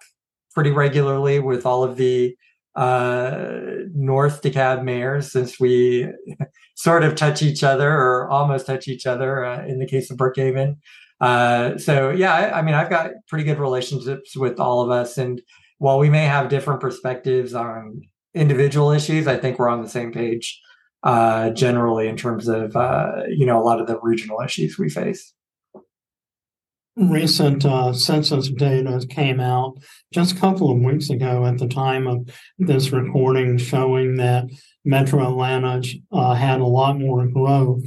pretty 0.54 0.70
regularly 0.70 1.38
with 1.38 1.66
all 1.66 1.84
of 1.84 1.96
the 1.96 2.34
uh, 2.76 3.48
North 3.94 4.42
DeKalb 4.42 4.84
mayors 4.84 5.32
since 5.32 5.58
we 5.58 6.08
sort 6.76 7.02
of 7.02 7.14
touch 7.14 7.42
each 7.42 7.64
other 7.64 7.90
or 7.90 8.28
almost 8.30 8.66
touch 8.66 8.86
each 8.86 9.06
other 9.06 9.44
uh, 9.44 9.64
in 9.66 9.78
the 9.78 9.86
case 9.86 10.10
of 10.10 10.18
Brookhaven. 10.18 10.76
Uh, 11.20 11.78
so 11.78 12.10
yeah, 12.10 12.34
I, 12.34 12.58
I 12.58 12.62
mean, 12.62 12.74
I've 12.74 12.90
got 12.90 13.12
pretty 13.28 13.44
good 13.44 13.58
relationships 13.58 14.36
with 14.36 14.60
all 14.60 14.82
of 14.82 14.90
us, 14.90 15.16
and 15.16 15.40
while 15.78 15.98
we 15.98 16.10
may 16.10 16.24
have 16.24 16.50
different 16.50 16.80
perspectives 16.80 17.54
on 17.54 18.02
individual 18.34 18.90
issues, 18.90 19.26
I 19.26 19.38
think 19.38 19.58
we're 19.58 19.70
on 19.70 19.82
the 19.82 19.88
same 19.88 20.12
page 20.12 20.60
uh, 21.02 21.50
generally 21.50 22.08
in 22.08 22.16
terms 22.16 22.48
of 22.48 22.76
uh, 22.76 23.22
you 23.28 23.46
know 23.46 23.58
a 23.58 23.64
lot 23.64 23.80
of 23.80 23.86
the 23.86 23.98
regional 24.02 24.40
issues 24.42 24.78
we 24.78 24.90
face. 24.90 25.32
Recent 26.96 27.64
uh, 27.64 27.92
census 27.92 28.48
data 28.48 29.04
came 29.10 29.38
out 29.38 29.78
just 30.12 30.36
a 30.36 30.40
couple 30.40 30.70
of 30.70 30.78
weeks 30.78 31.10
ago 31.10 31.44
at 31.44 31.58
the 31.58 31.68
time 31.68 32.06
of 32.06 32.28
this 32.58 32.90
recording, 32.90 33.58
showing 33.58 34.16
that 34.16 34.46
Metro 34.84 35.28
Atlanta 35.28 35.82
uh, 36.10 36.34
had 36.34 36.60
a 36.60 36.66
lot 36.66 36.98
more 36.98 37.26
growth 37.26 37.84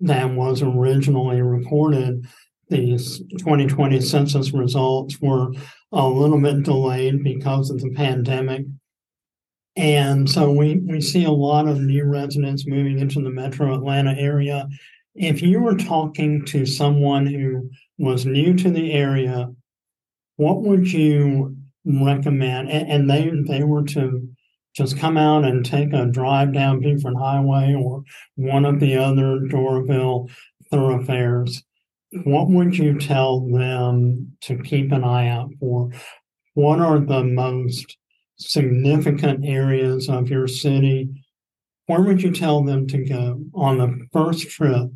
than 0.00 0.36
was 0.36 0.62
originally 0.62 1.42
reported. 1.42 2.26
These 2.68 3.18
2020 3.38 4.00
census 4.00 4.52
results 4.52 5.20
were 5.20 5.52
a 5.92 6.06
little 6.06 6.40
bit 6.40 6.62
delayed 6.62 7.22
because 7.22 7.70
of 7.70 7.80
the 7.80 7.90
pandemic 7.90 8.64
and 9.78 10.28
so 10.28 10.50
we, 10.50 10.80
we 10.80 11.00
see 11.00 11.22
a 11.22 11.30
lot 11.30 11.68
of 11.68 11.80
new 11.80 12.04
residents 12.04 12.66
moving 12.66 12.98
into 12.98 13.22
the 13.22 13.30
metro 13.30 13.72
Atlanta 13.76 14.12
area. 14.18 14.66
If 15.14 15.40
you 15.40 15.60
were 15.60 15.76
talking 15.76 16.44
to 16.46 16.66
someone 16.66 17.26
who 17.26 17.70
was 17.98 18.26
new 18.26 18.54
to 18.54 18.70
the 18.70 18.92
area, 18.92 19.48
what 20.36 20.62
would 20.62 20.92
you 20.92 21.56
recommend? 21.84 22.70
And, 22.70 22.90
and 22.90 23.10
they 23.10 23.30
they 23.46 23.64
were 23.64 23.84
to 23.84 24.28
just 24.74 24.98
come 24.98 25.16
out 25.16 25.44
and 25.44 25.64
take 25.64 25.92
a 25.92 26.06
drive 26.06 26.52
down 26.52 26.80
Buford 26.80 27.16
Highway 27.16 27.74
or 27.74 28.02
one 28.36 28.64
of 28.64 28.80
the 28.80 28.96
other 28.96 29.40
Doraville 29.40 30.30
thoroughfares. 30.70 31.62
What 32.24 32.48
would 32.48 32.78
you 32.78 32.98
tell 32.98 33.40
them 33.40 34.36
to 34.42 34.56
keep 34.58 34.92
an 34.92 35.04
eye 35.04 35.28
out 35.28 35.50
for? 35.58 35.90
What 36.54 36.78
are 36.78 37.00
the 37.00 37.24
most 37.24 37.98
significant 38.38 39.44
areas 39.44 40.08
of 40.08 40.30
your 40.30 40.48
city, 40.48 41.08
where 41.86 42.02
would 42.02 42.22
you 42.22 42.32
tell 42.32 42.62
them 42.62 42.86
to 42.86 43.04
go 43.04 43.44
on 43.54 43.78
the 43.78 44.06
first 44.12 44.48
trip 44.48 44.90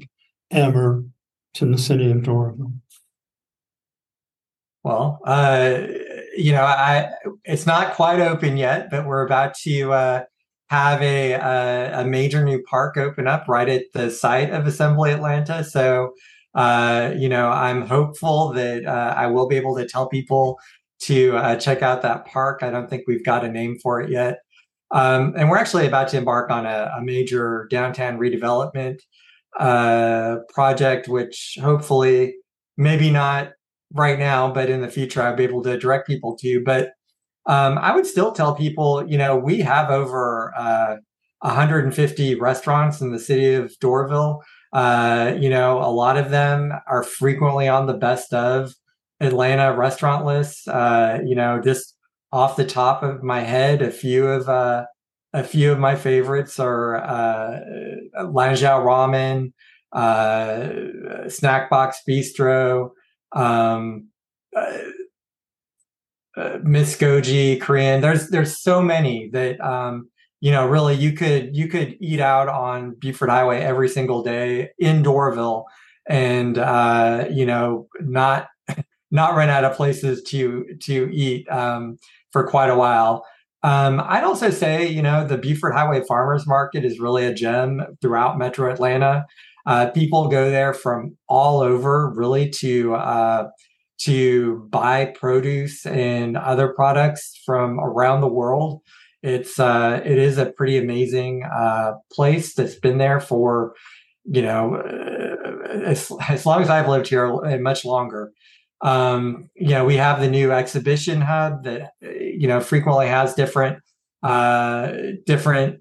ever 0.51 1.05
to 1.55 1.67
the 1.67 1.79
city 1.79 2.11
of 2.11 2.19
Doraville? 2.19 2.75
Well, 4.85 5.21
uh, 5.25 5.83
you 6.37 6.53
know, 6.53 6.65
I 6.65 7.11
it's 7.45 7.67
not 7.67 7.95
quite 7.95 8.21
open 8.21 8.57
yet, 8.57 8.91
but 8.91 9.07
we're 9.07 9.25
about 9.25 9.55
to 9.63 9.93
uh, 9.93 10.25
have 10.71 11.03
a, 11.03 11.33
a, 11.33 12.01
a 12.01 12.05
major 12.05 12.45
new 12.45 12.63
park 12.63 12.97
open 12.97 13.27
up 13.29 13.47
right 13.49 13.69
at 13.69 13.85
the 13.95 14.11
site 14.11 14.51
of 14.51 14.67
Assembly 14.67 15.13
Atlanta. 15.13 15.63
So, 15.63 16.15
uh, 16.55 17.13
you 17.17 17.29
know, 17.29 17.51
I'm 17.51 17.83
hopeful 17.83 18.53
that 18.55 18.87
uh, 18.87 19.15
I 19.17 19.27
will 19.27 19.47
be 19.47 19.57
able 19.57 19.77
to 19.77 19.87
tell 19.87 20.09
people 20.09 20.59
to 21.03 21.37
uh, 21.37 21.57
check 21.57 21.83
out 21.83 22.03
that 22.03 22.27
park. 22.27 22.63
I 22.63 22.71
don't 22.71 22.89
think 22.89 23.05
we've 23.07 23.25
got 23.25 23.45
a 23.45 23.51
name 23.51 23.77
for 23.83 24.01
it 24.01 24.11
yet. 24.11 24.39
Um, 24.91 25.35
and 25.37 25.49
we're 25.49 25.59
actually 25.59 25.87
about 25.87 26.09
to 26.09 26.19
embark 26.19 26.51
on 26.51 26.67
a, 26.67 26.91
a 26.99 27.03
major 27.03 27.67
downtown 27.71 28.19
redevelopment 28.19 28.99
uh, 29.59 30.39
project, 30.53 31.09
which 31.09 31.59
hopefully, 31.61 32.35
maybe 32.77 33.11
not 33.11 33.53
right 33.93 34.19
now, 34.19 34.53
but 34.53 34.71
in 34.71 34.81
the 34.81 34.89
future, 34.89 35.23
I'll 35.23 35.37
be 35.37 35.45
able 35.45 35.63
to 35.63 35.79
direct 35.79 36.07
people 36.07 36.37
to. 36.39 36.63
But 36.65 36.93
um, 37.47 37.79
I 37.79 37.95
would 37.95 38.07
still 38.07 38.33
tell 38.33 38.55
people, 38.55 39.09
you 39.09 39.19
know, 39.19 39.37
we 39.37 39.61
have 39.61 39.91
over 39.91 40.53
uh, 40.57 40.97
150 41.41 42.37
restaurants 42.37 43.01
in 43.01 43.11
the 43.11 43.19
city 43.19 43.55
of 43.55 43.73
Doraville. 43.81 44.41
Uh, 44.73 45.35
you 45.39 45.51
know, 45.51 45.79
a 45.79 45.91
lot 45.91 46.17
of 46.17 46.31
them 46.31 46.73
are 46.87 47.03
frequently 47.03 47.69
on 47.69 47.87
the 47.87 47.95
best 47.95 48.33
of 48.33 48.75
Atlanta 49.21 49.75
restaurant 49.75 50.25
lists. 50.25 50.67
Uh, 50.67 51.21
you 51.25 51.35
know, 51.35 51.61
just 51.61 51.97
off 52.33 52.57
the 52.57 52.65
top 52.65 53.03
of 53.03 53.23
my 53.23 53.41
head, 53.41 53.83
a 53.83 53.91
few 53.91 54.27
of 54.27 54.49
uh, 54.49 54.87
a 55.35 55.45
few 55.45 55.73
of 55.73 55.79
my 55.79 55.97
favorites 55.97 56.59
are 56.59 56.97
uh, 56.97 57.61
Ramen, 58.19 59.53
uh, 59.93 60.69
Bistro, 62.09 62.91
um, 63.35 64.09
uh, 64.57 64.79
uh, 66.37 66.59
Miss 66.63 66.97
Goji 66.97 67.61
Korean. 67.61 68.01
There's 68.01 68.29
there's 68.29 68.59
so 68.59 68.83
many 68.83 69.29
that 69.31 69.61
um, 69.61 70.09
you 70.41 70.51
know 70.51 70.67
really 70.67 70.95
you 70.95 71.13
could 71.13 71.55
you 71.57 71.69
could 71.69 71.97
eat 72.01 72.21
out 72.21 72.49
on 72.49 72.95
Buford 72.95 73.29
Highway 73.29 73.61
every 73.61 73.89
single 73.89 74.23
day 74.23 74.71
in 74.79 75.03
Doraville, 75.03 75.65
and 76.09 76.59
uh, 76.59 77.27
you 77.31 77.47
know 77.47 77.89
not 78.01 78.49
not 79.11 79.35
run 79.35 79.51
out 79.51 79.65
of 79.65 79.77
places 79.77 80.23
to 80.25 80.65
to 80.83 81.11
eat 81.13 81.49
um, 81.51 81.99
for 82.31 82.47
quite 82.47 82.71
a 82.71 82.77
while. 82.77 83.25
Um, 83.65 84.03
I'd 84.05 84.25
also 84.25 84.51
say, 84.51 84.89
you 84.89 85.03
know, 85.03 85.25
the 85.25 85.39
Buford 85.39 85.73
Highway 85.73 86.03
Farmers 86.09 86.49
Market 86.49 86.85
is 86.85 86.99
really 86.99 87.27
a 87.27 87.33
gem 87.33 87.81
throughout 88.01 88.37
Metro 88.37 88.73
Atlanta. 88.73 89.25
Uh, 89.67 89.91
people 89.91 90.29
go 90.29 90.51
there 90.51 90.75
from 90.75 91.17
all 91.29 91.61
over, 91.61 92.11
really, 92.15 92.51
to 92.51 92.95
uh, 92.95 93.49
to 94.01 94.67
buy 94.71 95.07
produce 95.07 95.87
and 95.87 96.37
other 96.37 96.69
products 96.69 97.41
from 97.47 97.79
around 97.79 98.21
the 98.21 98.29
world. 98.29 98.81
It's 99.23 99.61
uh, 99.61 100.01
it 100.05 100.19
is 100.19 100.39
a 100.39 100.47
pretty 100.47 100.79
amazing 100.79 101.45
uh, 101.45 101.93
place 102.13 102.55
that's 102.55 102.75
been 102.75 102.99
there 102.99 103.21
for 103.21 103.75
you 104.25 104.43
know 104.43 104.75
uh, 104.75 105.69
as, 105.85 106.11
as 106.29 106.45
long 106.45 106.63
as 106.63 106.71
I've 106.71 106.89
lived 106.89 107.09
here 107.09 107.27
and 107.45 107.63
much 107.63 107.85
longer. 107.85 108.33
Um, 108.81 109.49
you 109.55 109.69
know, 109.69 109.85
we 109.85 109.97
have 109.97 110.21
the 110.21 110.29
new 110.29 110.51
exhibition 110.51 111.21
hub 111.21 111.63
that 111.65 111.93
you 112.01 112.49
know 112.49 112.61
frequently 112.61 113.07
has 113.07 113.35
different 113.35 113.79
uh, 114.25 114.93
different 115.25 115.81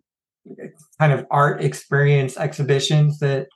kind 0.99 1.13
of 1.13 1.25
art 1.31 1.63
experience 1.63 2.37
exhibitions 2.37 3.19
that 3.19 3.47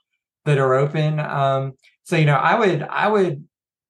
that 0.46 0.58
are 0.58 0.74
open. 0.74 1.20
Um, 1.20 1.74
so 2.04 2.16
you 2.16 2.26
know, 2.26 2.36
I 2.36 2.58
would 2.58 2.84
I 2.84 3.08
would 3.08 3.46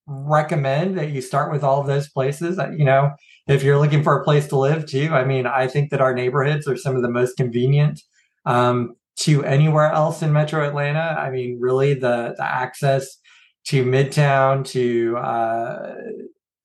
recommend 0.08 0.98
that 0.98 1.12
you 1.12 1.22
start 1.22 1.52
with 1.52 1.64
all 1.64 1.84
those 1.84 2.10
places. 2.10 2.60
You 2.78 2.86
know, 2.86 3.12
if 3.48 3.64
you're 3.64 3.80
looking 3.80 4.04
for 4.04 4.20
a 4.20 4.24
place 4.24 4.48
to 4.48 4.58
live 4.58 4.86
too, 4.86 5.10
I 5.12 5.26
mean, 5.26 5.46
I 5.48 5.68
think 5.68 5.92
that 5.92 6.02
our 6.02 6.14
neighborhoods 6.14 6.68
are 6.68 6.78
some 6.78 6.96
of 6.96 7.02
the 7.02 7.10
most 7.10 7.38
convenient 7.38 8.02
um, 8.46 8.96
to 9.18 9.44
anywhere 9.44 9.92
else 9.92 10.22
in 10.22 10.34
Metro 10.34 10.68
Atlanta. 10.68 11.18
I 11.20 11.30
mean, 11.30 11.58
really, 11.60 11.94
the 11.94 12.36
the 12.38 12.46
access 12.46 13.18
to 13.66 13.84
Midtown, 13.84 14.66
to 14.68 15.18
uh, 15.18 15.94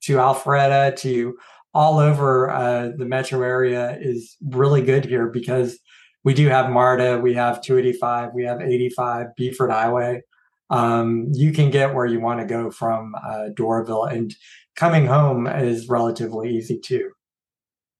to 0.03 0.17
Alpharetta, 0.17 0.97
to 0.99 1.37
all 1.75 1.99
over 1.99 2.51
uh, 2.51 2.91
the 2.97 3.05
metro 3.05 3.43
area 3.43 3.97
is 4.01 4.37
really 4.49 4.83
good 4.83 5.05
here 5.05 5.29
because 5.29 5.79
we 6.25 6.35
do 6.35 6.49
have 6.49 6.71
MARTA, 6.71 7.21
we 7.23 7.35
have 7.35 7.63
285, 7.63 8.31
we 8.35 8.45
have 8.45 8.61
85, 8.61 9.35
Buford 9.37 9.71
Highway. 9.71 10.23
Um, 10.69 11.29
you 11.33 11.53
can 11.53 11.71
get 11.71 11.95
where 11.95 12.07
you 12.07 12.21
want 12.21 12.41
to 12.41 12.47
go 12.47 12.71
from 12.71 13.15
uh, 13.17 13.49
Doraville, 13.55 14.13
and 14.13 14.35
coming 14.77 15.07
home 15.07 15.47
is 15.47 15.89
relatively 15.89 16.57
easy 16.57 16.79
too. 16.79 17.11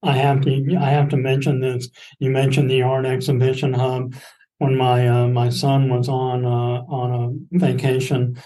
I 0.03 0.17
have 0.17 0.41
to 0.43 0.77
I 0.81 0.91
have 0.91 1.09
to 1.11 1.17
mention 1.17 1.61
this. 1.61 1.89
You 2.21 2.31
mentioned 2.31 2.71
the 2.71 2.83
art 2.83 3.07
exhibition 3.07 3.73
hub. 3.75 4.15
When 4.59 4.77
my 4.77 5.09
uh, 5.09 5.29
my 5.29 5.49
son 5.49 5.89
was 5.89 6.09
on 6.09 6.45
uh, 6.45 6.49
on 6.49 7.47
a 7.53 7.59
vacation 7.59 8.37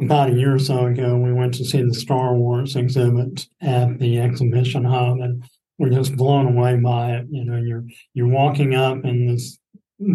about 0.00 0.30
a 0.30 0.34
year 0.34 0.54
or 0.54 0.58
so 0.58 0.86
ago, 0.86 1.16
we 1.16 1.32
went 1.32 1.54
to 1.54 1.64
see 1.64 1.82
the 1.82 1.94
Star 1.94 2.34
Wars 2.34 2.76
exhibit 2.76 3.46
at 3.60 3.98
the 3.98 4.18
exhibition 4.18 4.84
hub, 4.84 5.18
and 5.20 5.44
we're 5.80 5.88
just 5.88 6.14
blown 6.14 6.46
away 6.46 6.76
by 6.76 7.12
it. 7.12 7.26
You 7.30 7.42
know, 7.42 7.56
you're 7.56 7.84
you're 8.12 8.28
walking 8.28 8.74
up 8.74 9.02
in 9.02 9.26
this 9.26 9.58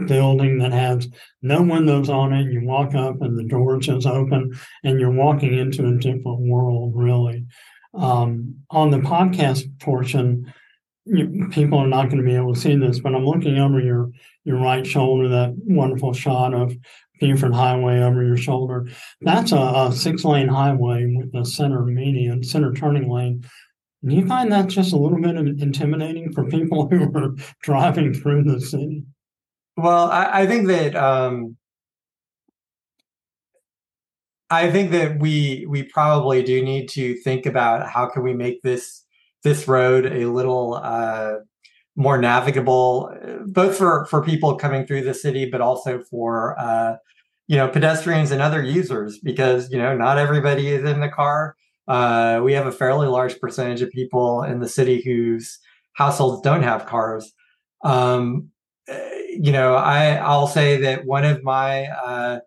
building 0.05 0.59
that 0.59 0.71
has 0.71 1.09
no 1.41 1.63
windows 1.63 2.07
on 2.07 2.33
it. 2.33 2.51
You 2.51 2.63
walk 2.63 2.93
up, 2.93 3.19
and 3.21 3.37
the 3.37 3.43
door 3.43 3.79
just 3.79 4.05
open, 4.05 4.53
and 4.83 4.99
you're 4.99 5.11
walking 5.11 5.57
into 5.57 5.87
a 5.87 5.97
different 5.97 6.41
world. 6.41 6.93
Really, 6.95 7.45
um, 7.95 8.57
on 8.69 8.91
the 8.91 8.99
podcast 8.99 9.63
portion, 9.79 10.53
you, 11.05 11.47
people 11.49 11.79
are 11.79 11.87
not 11.87 12.09
going 12.11 12.23
to 12.23 12.29
be 12.29 12.35
able 12.35 12.53
to 12.53 12.59
see 12.59 12.75
this, 12.75 12.99
but 12.99 13.15
I'm 13.15 13.25
looking 13.25 13.57
over 13.57 13.79
your 13.79 14.11
your 14.43 14.59
right 14.59 14.85
shoulder, 14.85 15.29
that 15.29 15.55
wonderful 15.57 16.13
shot 16.13 16.53
of 16.53 16.75
Buford 17.19 17.55
Highway 17.55 18.01
over 18.01 18.23
your 18.23 18.37
shoulder. 18.37 18.87
That's 19.21 19.51
a, 19.51 19.57
a 19.57 19.91
six 19.91 20.23
lane 20.23 20.47
highway 20.47 21.11
with 21.15 21.33
a 21.33 21.43
center 21.43 21.83
median, 21.83 22.43
center 22.43 22.71
turning 22.71 23.09
lane. 23.09 23.43
Do 24.05 24.15
you 24.15 24.27
find 24.27 24.51
that 24.51 24.67
just 24.67 24.93
a 24.93 24.97
little 24.97 25.19
bit 25.19 25.35
intimidating 25.35 26.31
for 26.31 26.45
people 26.45 26.87
who 26.87 27.11
are 27.17 27.33
driving 27.61 28.13
through 28.13 28.43
the 28.43 28.61
city? 28.61 29.03
Well, 29.77 30.11
I, 30.11 30.41
I 30.41 30.47
think 30.47 30.67
that 30.67 30.95
um, 30.95 31.57
I 34.49 34.71
think 34.71 34.91
that 34.91 35.19
we 35.19 35.65
we 35.67 35.83
probably 35.83 36.43
do 36.43 36.63
need 36.63 36.87
to 36.89 37.15
think 37.15 37.45
about 37.45 37.89
how 37.89 38.07
can 38.07 38.21
we 38.21 38.33
make 38.33 38.61
this 38.61 39.03
this 39.43 39.67
road 39.67 40.05
a 40.05 40.25
little 40.27 40.75
uh, 40.75 41.35
more 41.95 42.19
navigable, 42.19 43.11
both 43.47 43.75
for 43.77 44.05
for 44.05 44.23
people 44.23 44.55
coming 44.55 44.85
through 44.85 45.03
the 45.03 45.13
city, 45.15 45.49
but 45.49 45.61
also 45.61 45.99
for 46.03 46.59
uh, 46.59 46.95
you 47.47 47.57
know 47.57 47.67
pedestrians 47.67 48.29
and 48.29 48.41
other 48.41 48.61
users, 48.61 49.17
because 49.17 49.71
you 49.71 49.79
know 49.79 49.97
not 49.97 50.19
everybody 50.19 50.67
is 50.67 50.83
in 50.83 50.99
the 50.99 51.09
car. 51.09 51.55
Uh, 51.87 52.41
we 52.43 52.53
have 52.53 52.67
a 52.67 52.71
fairly 52.71 53.07
large 53.07 53.39
percentage 53.39 53.81
of 53.81 53.91
people 53.91 54.43
in 54.43 54.59
the 54.59 54.69
city 54.69 55.01
whose 55.01 55.59
households 55.93 56.41
don't 56.41 56.63
have 56.63 56.85
cars. 56.85 57.31
Um, 57.83 58.49
you 58.87 59.51
know, 59.51 59.75
I 59.75 60.15
I'll 60.15 60.47
say 60.47 60.77
that 60.77 61.05
one 61.05 61.25
of 61.25 61.43
my 61.43 61.87
uh, 61.87 62.39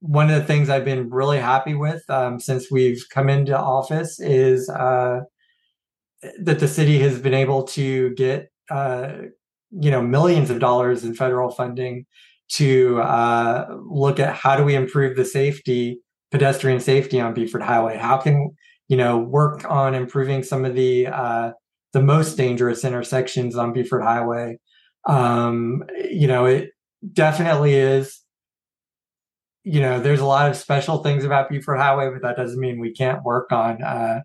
one 0.00 0.30
of 0.30 0.36
the 0.36 0.46
things 0.46 0.68
I've 0.68 0.84
been 0.84 1.08
really 1.10 1.38
happy 1.38 1.74
with 1.74 2.02
um, 2.10 2.40
since 2.40 2.70
we've 2.70 3.04
come 3.10 3.28
into 3.28 3.58
office 3.58 4.20
is 4.20 4.68
uh, 4.68 5.20
that 6.40 6.58
the 6.58 6.68
city 6.68 6.98
has 7.00 7.18
been 7.18 7.34
able 7.34 7.64
to 7.68 8.14
get 8.14 8.50
uh, 8.70 9.12
you 9.70 9.90
know 9.90 10.02
millions 10.02 10.50
of 10.50 10.58
dollars 10.58 11.04
in 11.04 11.14
federal 11.14 11.50
funding 11.50 12.06
to 12.48 13.00
uh, 13.00 13.66
look 13.86 14.20
at 14.20 14.34
how 14.34 14.56
do 14.56 14.64
we 14.64 14.74
improve 14.74 15.16
the 15.16 15.24
safety 15.24 16.00
pedestrian 16.34 16.80
safety 16.80 17.20
on 17.20 17.32
Buford 17.32 17.62
Highway 17.62 17.96
how 17.96 18.16
can 18.16 18.50
you 18.88 18.96
know 18.96 19.18
work 19.18 19.64
on 19.70 19.94
improving 19.94 20.42
some 20.42 20.64
of 20.64 20.74
the 20.74 21.06
uh, 21.06 21.52
the 21.92 22.02
most 22.02 22.36
dangerous 22.36 22.84
intersections 22.84 23.54
on 23.54 23.72
Buford 23.72 24.02
Highway 24.02 24.58
um, 25.06 25.84
you 26.10 26.26
know 26.26 26.44
it 26.44 26.70
definitely 27.12 27.74
is 27.74 28.20
you 29.62 29.80
know 29.80 30.00
there's 30.00 30.20
a 30.20 30.26
lot 30.26 30.50
of 30.50 30.56
special 30.56 31.04
things 31.04 31.24
about 31.24 31.48
Buford 31.48 31.78
Highway 31.78 32.10
but 32.10 32.22
that 32.22 32.36
doesn't 32.36 32.58
mean 32.58 32.80
we 32.80 32.92
can't 32.92 33.22
work 33.22 33.52
on 33.52 33.80
uh, 33.80 34.20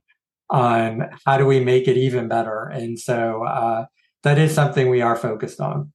on 0.49 1.09
how 1.27 1.37
do 1.37 1.45
we 1.45 1.59
make 1.59 1.87
it 1.87 1.97
even 1.97 2.27
better. 2.27 2.63
And 2.63 2.99
so 2.99 3.43
uh, 3.43 3.85
that 4.23 4.37
is 4.37 4.53
something 4.53 4.89
we 4.89 5.01
are 5.01 5.15
focused 5.15 5.61
on. 5.61 5.91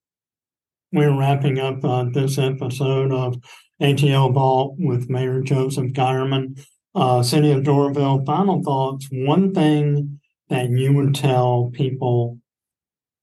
We're 0.92 1.18
wrapping 1.18 1.58
up 1.58 1.84
uh, 1.84 2.04
this 2.12 2.38
episode 2.38 3.10
of 3.10 3.36
ATL 3.80 4.32
Vault 4.32 4.76
with 4.78 5.10
Mayor 5.10 5.40
Joseph 5.40 5.92
Geierman. 5.92 6.64
Uh, 6.94 7.24
City 7.24 7.50
of 7.50 7.64
Doraville, 7.64 8.24
final 8.24 8.62
thoughts. 8.62 9.08
One 9.10 9.52
thing 9.52 10.20
that 10.48 10.70
you 10.70 10.92
would 10.92 11.14
tell 11.14 11.70
people 11.72 12.38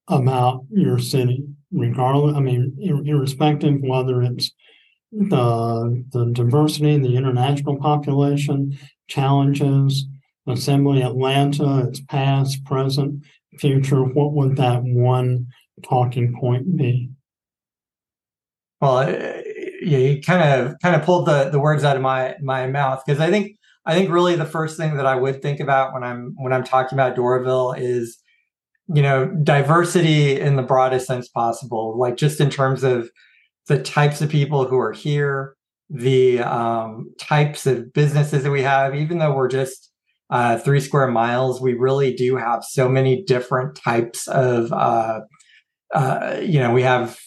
about 0.10 0.66
your 0.70 1.00
city, 1.00 1.46
regardless, 1.72 2.36
I 2.36 2.42
mean, 2.42 2.76
irrespective 3.06 3.80
whether 3.82 4.22
it's 4.22 4.52
the 5.12 6.04
the 6.12 6.32
diversity, 6.34 6.98
the 6.98 7.16
international 7.16 7.78
population, 7.78 8.78
challenges, 9.08 10.06
Assembly 10.48 11.02
Atlanta, 11.02 11.88
its 11.88 12.02
past, 12.02 12.64
present, 12.66 13.24
future, 13.58 14.04
what 14.04 14.34
would 14.34 14.58
that 14.58 14.84
one 14.84 15.48
talking 15.84 16.36
point 16.40 16.76
be? 16.76 17.10
Well, 18.80 19.08
yeah, 19.82 19.98
you 19.98 20.22
kind 20.22 20.42
of 20.42 20.76
kind 20.82 20.96
of 20.96 21.04
pulled 21.04 21.28
the 21.28 21.50
the 21.50 21.60
words 21.60 21.84
out 21.84 21.96
of 21.96 22.02
my 22.02 22.36
my 22.42 22.68
mouth 22.68 23.02
because 23.06 23.20
I 23.20 23.30
think 23.30 23.58
I 23.86 23.94
think 23.94 24.12
really 24.12 24.36
the 24.36 24.46
first 24.46 24.78
thing 24.78 24.96
that 24.98 25.06
I 25.06 25.16
would 25.16 25.42
think 25.42 25.60
about 25.60 25.94
when 25.94 26.04
I'm 26.04 26.34
when 26.38 26.54
I'm 26.54 26.64
talking 26.64 26.96
about 26.96 27.16
Doraville 27.16 27.78
is 27.78 28.18
you 28.94 29.02
know 29.02 29.28
diversity 29.44 30.40
in 30.40 30.56
the 30.56 30.64
broadest 30.64 31.08
sense 31.08 31.28
possible, 31.28 31.98
like 31.98 32.16
just 32.16 32.40
in 32.40 32.50
terms 32.50 32.84
of 32.84 33.10
the 33.68 33.82
types 33.82 34.22
of 34.22 34.30
people 34.30 34.66
who 34.66 34.78
are 34.78 34.94
here, 34.94 35.56
the 35.90 36.40
um, 36.40 37.12
types 37.20 37.66
of 37.66 37.92
businesses 37.94 38.44
that 38.44 38.52
we 38.52 38.62
have, 38.62 38.96
even 38.96 39.18
though 39.18 39.34
we're 39.34 39.48
just 39.48 39.92
uh, 40.30 40.58
three 40.58 40.80
square 40.80 41.08
miles, 41.08 41.62
we 41.62 41.74
really 41.74 42.14
do 42.14 42.38
have 42.38 42.64
so 42.64 42.88
many 42.88 43.22
different 43.24 43.76
types 43.76 44.28
of, 44.28 44.72
uh, 44.72 45.20
uh, 45.94 46.40
you 46.42 46.60
know, 46.60 46.72
we 46.72 46.82
have 46.82 47.20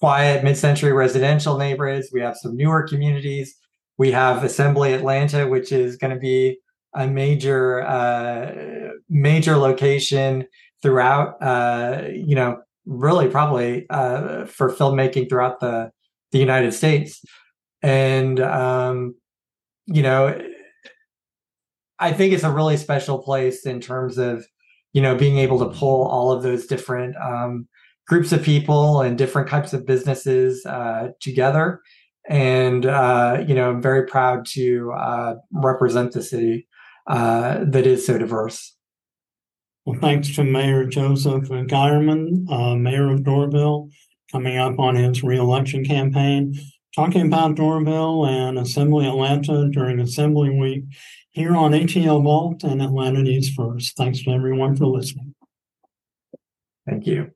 quiet 0.00 0.42
mid-century 0.42 0.92
residential 0.92 1.58
neighborhoods. 1.58 2.08
We 2.12 2.20
have 2.20 2.36
some 2.36 2.56
newer 2.56 2.86
communities. 2.88 3.54
We 3.98 4.12
have 4.12 4.42
Assembly 4.42 4.94
Atlanta, 4.94 5.46
which 5.46 5.72
is 5.72 5.96
going 5.96 6.14
to 6.14 6.18
be 6.18 6.58
a 6.94 7.06
major, 7.06 7.82
uh, 7.82 8.92
major 9.08 9.56
location 9.56 10.46
throughout, 10.82 11.40
uh, 11.42 12.08
you 12.12 12.34
know, 12.34 12.62
really 12.86 13.28
probably 13.28 13.86
uh, 13.90 14.46
for 14.46 14.72
filmmaking 14.72 15.28
throughout 15.28 15.60
the 15.60 15.90
the 16.32 16.38
United 16.38 16.72
States. 16.72 17.22
And 17.82 18.40
um, 18.40 19.14
you 19.86 20.02
know, 20.02 20.40
I 21.98 22.12
think 22.12 22.32
it's 22.32 22.44
a 22.44 22.50
really 22.50 22.76
special 22.76 23.18
place 23.18 23.66
in 23.66 23.80
terms 23.80 24.16
of, 24.16 24.46
you 24.92 25.02
know, 25.02 25.14
being 25.14 25.38
able 25.38 25.58
to 25.58 25.78
pull 25.78 26.06
all 26.06 26.32
of 26.32 26.42
those 26.42 26.66
different 26.66 27.16
um, 27.16 27.68
groups 28.10 28.32
of 28.32 28.42
people 28.42 29.02
and 29.02 29.16
different 29.16 29.48
types 29.48 29.72
of 29.72 29.86
businesses 29.86 30.66
uh, 30.66 31.10
together. 31.20 31.80
And, 32.28 32.84
uh, 32.84 33.44
you 33.46 33.54
know, 33.54 33.70
I'm 33.70 33.80
very 33.80 34.04
proud 34.04 34.46
to 34.46 34.92
uh, 34.92 35.34
represent 35.52 36.10
the 36.10 36.20
city 36.20 36.66
uh, 37.06 37.60
that 37.68 37.86
is 37.86 38.04
so 38.04 38.18
diverse. 38.18 38.74
Well, 39.84 39.96
thanks 40.00 40.34
to 40.34 40.42
Mayor 40.42 40.86
Joseph 40.86 41.44
Geierman, 41.44 42.50
uh, 42.50 42.74
Mayor 42.74 43.12
of 43.12 43.20
Doraville, 43.20 43.92
coming 44.32 44.58
up 44.58 44.80
on 44.80 44.96
his 44.96 45.22
reelection 45.22 45.84
campaign, 45.84 46.58
talking 46.96 47.28
about 47.28 47.54
Doraville 47.54 48.28
and 48.28 48.58
Assembly 48.58 49.06
Atlanta 49.06 49.68
during 49.70 50.00
Assembly 50.00 50.50
Week 50.50 50.82
here 51.30 51.54
on 51.54 51.70
ATL 51.70 52.24
Vault 52.24 52.64
and 52.64 52.82
Atlanta 52.82 53.22
News 53.22 53.54
First. 53.54 53.96
Thanks 53.96 54.24
to 54.24 54.30
everyone 54.32 54.74
for 54.74 54.86
listening. 54.86 55.32
Thank 56.88 57.06
you. 57.06 57.30